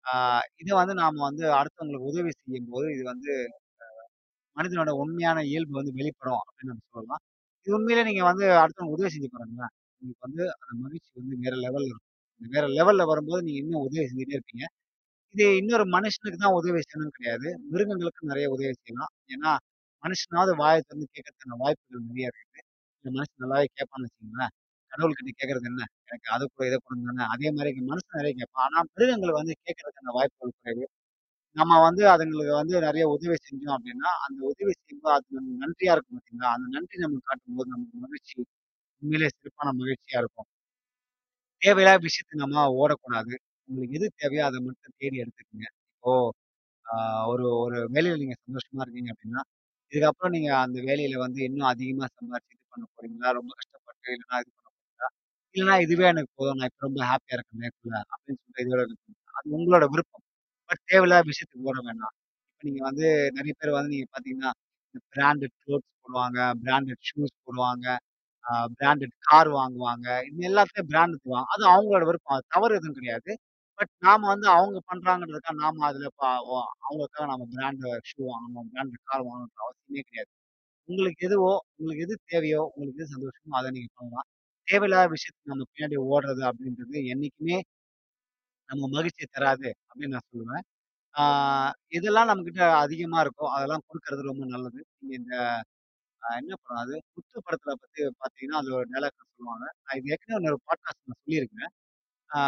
[0.04, 0.14] ஆ
[0.62, 3.32] இத வந்து நாம வந்து அடுத்தவங்களுக்கு உதவி செய்யும்போது, இது வந்து
[4.56, 7.22] மனிதனோட உண்மையான இயல்பு வந்து வெளிப்படும் அப்படின்னு நம்ம சொல்லலாம்.
[7.66, 9.72] இது உண்மையிலே நீங்க வந்து அடுத்தவங்களுக்கு உதவி செஞ்சு பாருங்களேன்.
[10.02, 12.07] உங்களுக்கு வந்து அந்த மகிழ்ச்சி வந்து வேற லெவல்ல இருக்கும்.
[12.42, 14.64] வேற லெவல்ல வரும்போது நீங்க இன்னும் உதவி செஞ்சுட்டே இருப்பீங்க.
[15.34, 17.48] இது இன்னொரு மனுஷனுக்கு தான் உதவி செய்யணும்னு கிடையாது.
[17.70, 19.12] மிருகங்களுக்கும் நிறைய உதவி செய்யலாம்.
[19.28, 19.52] ஏன்னா,
[20.02, 22.62] மனுஷனாவது வாய திறந்து கேட்கறதுக்கான வாய்ப்புகள் நிறைய இருக்குது.
[22.98, 24.54] இந்த மனுஷன் நல்லாவே கேட்பான்னு வச்சுக்கங்களேன்.
[24.92, 25.82] கடவுள்கிட்ட கேட்கறது என்ன?
[26.06, 27.24] எனக்கு அத குடு, இத குடுன்னு தானே.
[27.34, 28.66] அதே மாரி மனுஷன் நிறைய கேட்பான்.
[28.66, 30.86] ஆனா மிருகங்கள் வந்து கேட்கறதுக்கான வாய்ப்புகள் குறைவு.
[31.56, 36.18] நம்ம வந்து அதுங்களுக்கு வந்து நிறைய உதவி செஞ்சோம் அப்படின்னா அந்த உதவி செய்யும்போது அது நம்ம நன்றியா இருக்கும்
[36.18, 36.50] பார்த்தீங்களா?
[36.56, 38.36] அந்த நன்றி நம்ம காட்டும்போது நமக்கு மகிழ்ச்சி
[39.02, 40.48] உண்மையிலேயே சிறப்பான மகிழ்ச்சியா இருக்கும்.
[41.62, 43.34] தேவையில்லாத விஷயத்த நம்ம ஓடக்கூடாது.
[43.68, 45.66] உங்களுக்கு எது தேவையோ அத மட்டும் தேடி எடுத்துக்கங்க.
[45.94, 46.12] இப்போ
[46.86, 46.96] ஆ
[47.32, 49.42] ஒரு ஒரு வேலையில நீங்க சந்தோஷமா இருக்கீங்க அப்டின்னா,
[49.92, 53.30] இதுக்கப்புறம் நீங்க அந்த வேலையில வந்து இன்னும் அதிகமா சம்பாரிச்சு இது பண்ண போறீங்களா?
[53.38, 55.08] ரொம்ப கஷ்டப்பட்டு இல்லன்னா இது பண்ண போறீங்களா?
[55.54, 56.58] இல்லன்னா இதுவே எனக்கு போதும்.
[56.60, 58.82] நான் இப்ப ரொம்ப ஹேப்பியா இருக்கேன் லைஃப்ல அப்டின்னு சொல்லிட்டு இதோட
[59.34, 60.24] அது உங்களோட விருப்பம்.
[60.70, 62.14] பட் தேவையில்லாத விஷயத்துக்கு ஓட வேண்டாம்.
[62.52, 63.06] இப்ப நீங்க வந்து
[63.38, 64.52] நெறைய பேர் வந்து நீங்க பார்த்தீங்கன்னா,
[64.94, 67.86] இந்த பிராண்டட் குளோத்ஸ் போடுவாங்க, பிராண்டட் ஷூஸ் போடுவாங்க,
[68.44, 70.06] ஆ பிராண்டட் கார் வாங்குவாங்க.
[70.28, 71.46] இது எல்லாத்துலயும் பிராண்ட் தான்.
[71.48, 72.36] அது அவங்களோட விருப்பம்.
[72.36, 73.32] அது தவறு எதுவும் கிடையாது.
[73.78, 78.96] பட் நாம வந்து அவங்க பண்றாங்கன்றதுக்காக நாம அதுல ப ஒ அவங்களுக்காக நம்ம பிராண்ட் ஷூ வாங்கணும், பிராண்ட்
[79.04, 80.30] கார் வாங்கணும்ன்ற அவசியமே கிடையாது.
[80.88, 84.28] உங்களுக்கு எதுவோ, உங்களுக்கு எது தேவையோ, உங்களுக்கு எது சந்தோஷமோ அத நீங்க பண்ணலாம்.
[84.68, 87.58] தேவையில்லாத விஷயத்துக்கு நம்ம பின்னாடி ஓடுறது அப்படின்றது என்னைக்குமே
[88.68, 90.64] நம்ம மகிழ்ச்சிய தராது அப்படின்னு நான் சொல்லுவேன்.
[91.14, 91.22] ஆ
[91.92, 94.80] எதெல்லாம் நம்மகிட்ட அதிகமா இருக்கோ, அதெல்லாம் குடுக்கறது ரொம்ப நல்லது.
[95.00, 95.34] நீங்க இந்த
[96.22, 96.96] அ என்ன படம் அது?
[97.14, 99.66] முத்து படத்துல பத்தி பார்த்தீங்கன்னா, அதுல ஒரு டயலாக் சொல்லுவாங்க.
[99.84, 101.72] நான் இது ஏற்கனவே இன்னொரு பாட்காஸ்ட்ல நான் சொல்லியிருக்கேன்.
[102.30, 102.40] ஆ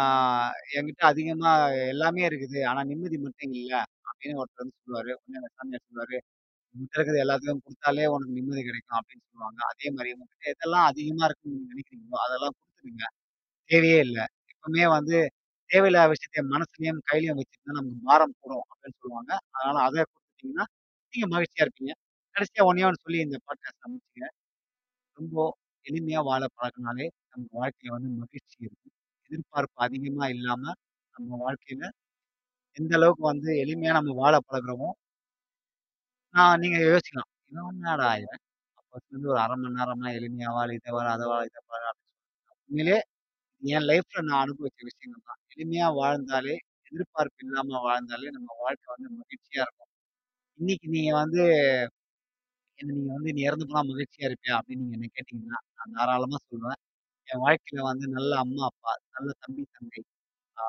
[0.75, 1.51] என்கிட்ட அதிகமா
[1.93, 2.59] எல்லாமே இருக்குது.
[2.69, 3.73] ஆனா நிம்மதி மட்டும் இல்ல.
[4.09, 5.11] அப்படின்னு ஒருத்தர் வந்து சொல்லுவாரு.
[5.19, 6.17] உடனே அந்த சாமியார் சொல்லுவாரு,
[6.75, 9.61] "உன்கிட்ட இருக்கிறது எல்லாத்தையும் குடுத்தாலே உனக்கு நிம்மதி கிடைக்கும்." அப்படின்னு சொல்லுவாங்க.
[9.71, 13.05] அதே மாரி உங்ககிட்ட எதெல்லாம் அதிகமா இருக்குன்னு நீங்க நினைக்கிறீங்களோ, அதெல்லாம் குடுத்துடுங்க.
[13.69, 14.19] தேவையே இல்ல.
[14.53, 15.17] எப்பவுமே வந்து
[15.69, 19.31] தேவையில்லாத விஷயத்த மனசுலயும், கையிலயும் வச்சுட்டு நமக்கு பாரம் கூடும் அப்படின்னு சொல்லுவாங்க.
[19.55, 20.67] அதனால அத குடுத்துட்டீங்கன்னா,
[21.13, 21.93] நீங்க மகிழ்ச்சியா இருப்பீங்க.
[22.35, 24.35] கடைசியா ஒண்ணே ஒண்ணு சொல்லி இந்த பாட்காஸ்ட்ட முடிச்சுக்கிறேன்.
[25.17, 25.37] ரொம்ப
[25.85, 28.93] எளிமையா வாழ பழகுனாலே நம்ம வாழ்க்கையில வந்து மகிழ்ச்சி இருக்கும்.
[29.31, 30.63] எதிர்பார்ப்பு அதிகமா இல்லாம
[31.15, 31.83] நம்ம வாழ்க்கையில
[32.77, 34.89] எந்த அளவுக்கு வந்து எளிமையா நம்ம வாழ பழகுறோமோ,
[36.35, 37.29] நான் நீங்க யோசிக்கலாம்.
[37.49, 38.41] இவன் என்னடா இவன்
[38.79, 42.13] அப்போத்துலருந்து ஒரு 1/2 மணி நேரமா எளிமையா வாழு, இத வாழு, அத வாழு, இத பாரு அப்படின்னு
[42.69, 42.97] உண்மையிலே
[43.63, 45.41] என் லைஃப்ல நான் அனுபவிச்ச விஷயங்கள் தான்.
[45.53, 46.55] எளிமையா வாழ்ந்தாலே,
[46.91, 49.91] எதிர்பார்ப்பு இல்லாம வாழ்ந்தாலே நம்ம வாழ்க்கை வந்து மகிழ்ச்சியா இருக்கும்.
[50.59, 51.43] இன்னைக்கு நீங்க வந்து
[52.81, 56.79] என்ன நீங்க வந்து "நீ இறந்து போனா மகிழ்ச்சியா இருப்பியா?" அப்படின்னு நீங்க என்ன கேட்டீங்கன்னா, நான் தாராளமா சொல்லுவேன்.
[57.27, 60.03] என் வாழ்க்கையில வந்து நல்ல அம்மா, அப்பா, நல்ல தம்பி, தங்கை,
[60.57, 60.65] ஆ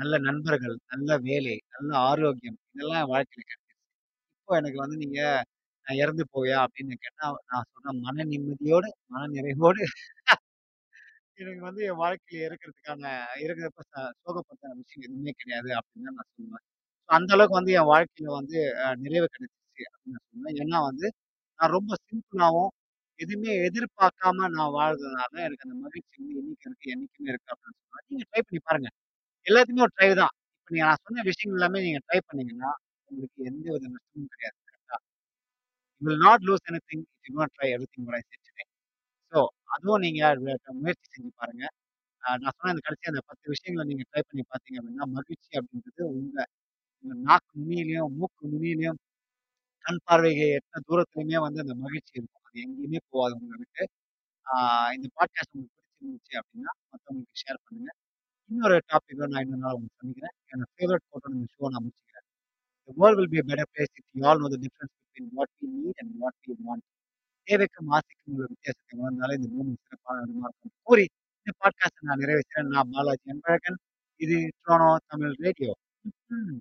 [0.00, 3.76] நல்ல நண்பர்கள், நல்ல வேலை, நல்ல ஆரோக்கியம் இதெல்லாம் என் வாழ்க்கையில கிடைச்சிருச்சு.
[4.38, 5.20] இப்போ எனக்கு வந்து நீங்க
[5.86, 9.82] "நான் இறந்து போவியா?" அப்படின்னு கேட்டா, நான் சொன்ன மன நிம்மதியோடு, மன நிறைவோடு
[11.38, 13.02] எனக்கு வந்து என் வாழ்க்கையில இருக்கிறதுக்கான
[13.40, 16.64] இருக்கிறப்ப ச சோகப்படுத்துற விஷயம் எதுவுமே கிடையாது அப்படின்னு தான் நான் சொல்லுவேன்.
[17.08, 19.58] ஸோ அந்த அளவுக்கு வந்து என் வாழ்க்கையில வந்து அ நிறைவு கிடைச்சிருச்சு
[19.88, 20.58] அப்படின்னு நான் சொல்லுவேன்.
[20.62, 21.06] ஏன்னா வந்து
[21.60, 22.70] நான் ரொம்ப சிம்பிளாவும்,
[23.20, 28.06] எதுவுமே எதிர்பார்க்காம நான் வாழ்றதுனால எனக்கு அந்த மகிழ்ச்சி வந்து இன்னைக்கு இருக்கு, என்னைக்குமே இருக்கு அப்படின்னு சொல்லுவேன்.
[28.10, 28.90] நீங்க ட்ரை பண்ணி பாருங்க.
[29.46, 30.34] எல்லாத்துக்குமே ஒரு ட்ரை தான்.
[30.58, 32.72] இப்ப நீங்க நான் சொன்ன விஷயங்கள் எல்லாமே நீங்க ட்ரை பண்ணீங்கன்னா,
[33.10, 34.58] உங்களுக்கு எந்த வித நஷ்டமும் கிடையாது.
[34.66, 34.98] கரெக்ட்டா?
[36.02, 38.64] You will not lose anything if you not try everything what I said today.
[39.32, 39.38] So
[39.74, 40.34] அதுவும் நீங்க அ
[40.80, 41.64] முயற்சி செஞ்சு பாருங்க.
[42.22, 46.02] அ நான் சொன்ன அந்த கடைசியா அந்த 10 விஷயங்கள நீங்க ட்ரை பண்ணி பார்த்தீங்க அப்படின்னா, மகிழ்ச்சி அப்படின்றது
[46.12, 46.38] உங்க
[47.04, 48.98] உங்க நாக்கு நுனியிலயும், மூக்கு நுனியிலயும்,
[49.80, 52.42] கண் பார்வைக்கு எட்டுன தூரத்திலயுமே வந்து அந்த மகிழ்ச்சி இருக்கும்.
[52.42, 53.88] அது எங்கேயுமே போகாது உங்கள விட்டு.
[54.54, 57.92] ஆ இந்த பாட்காஸ்ட் உங்களுக்கு பிடிச்சிருந்துச்சு அப்படின்னா, மத்தவங்களுக்கு ஷேர் பண்ணுங்க.
[58.50, 60.36] இன்னொரு டாபிக் நான் இன்னொரு நாள் உங்களுக்கு சந்திக்கிறேன்.
[60.46, 62.26] என்னோட ஃபேவரைட் கோட்டோட இந்த ஷோவ நான் முடிச்சுக்கிறேன்.
[62.84, 65.48] "The world will be a better place if you all know the difference between what
[65.60, 66.98] we need and what we want."
[67.46, 70.70] தேவைக்கும் ஆசைக்கும் உள்ள வித்தியாசத்தை உணர்ந்தாலே இந்த பூமி சிறப்பான இடமா இருக்கும்.
[70.82, 71.08] கூறி
[71.38, 72.66] இந்த பாட்காஸ்ட்ட நான் நிறைவு செய்றேன்.
[72.66, 73.76] நான் பாலாஜி அன்பழகன்.
[74.16, 75.74] இது ட்ரோனோ தமிழ் ரேடியோ.
[76.08, 76.58] ம்ஹ்ம்.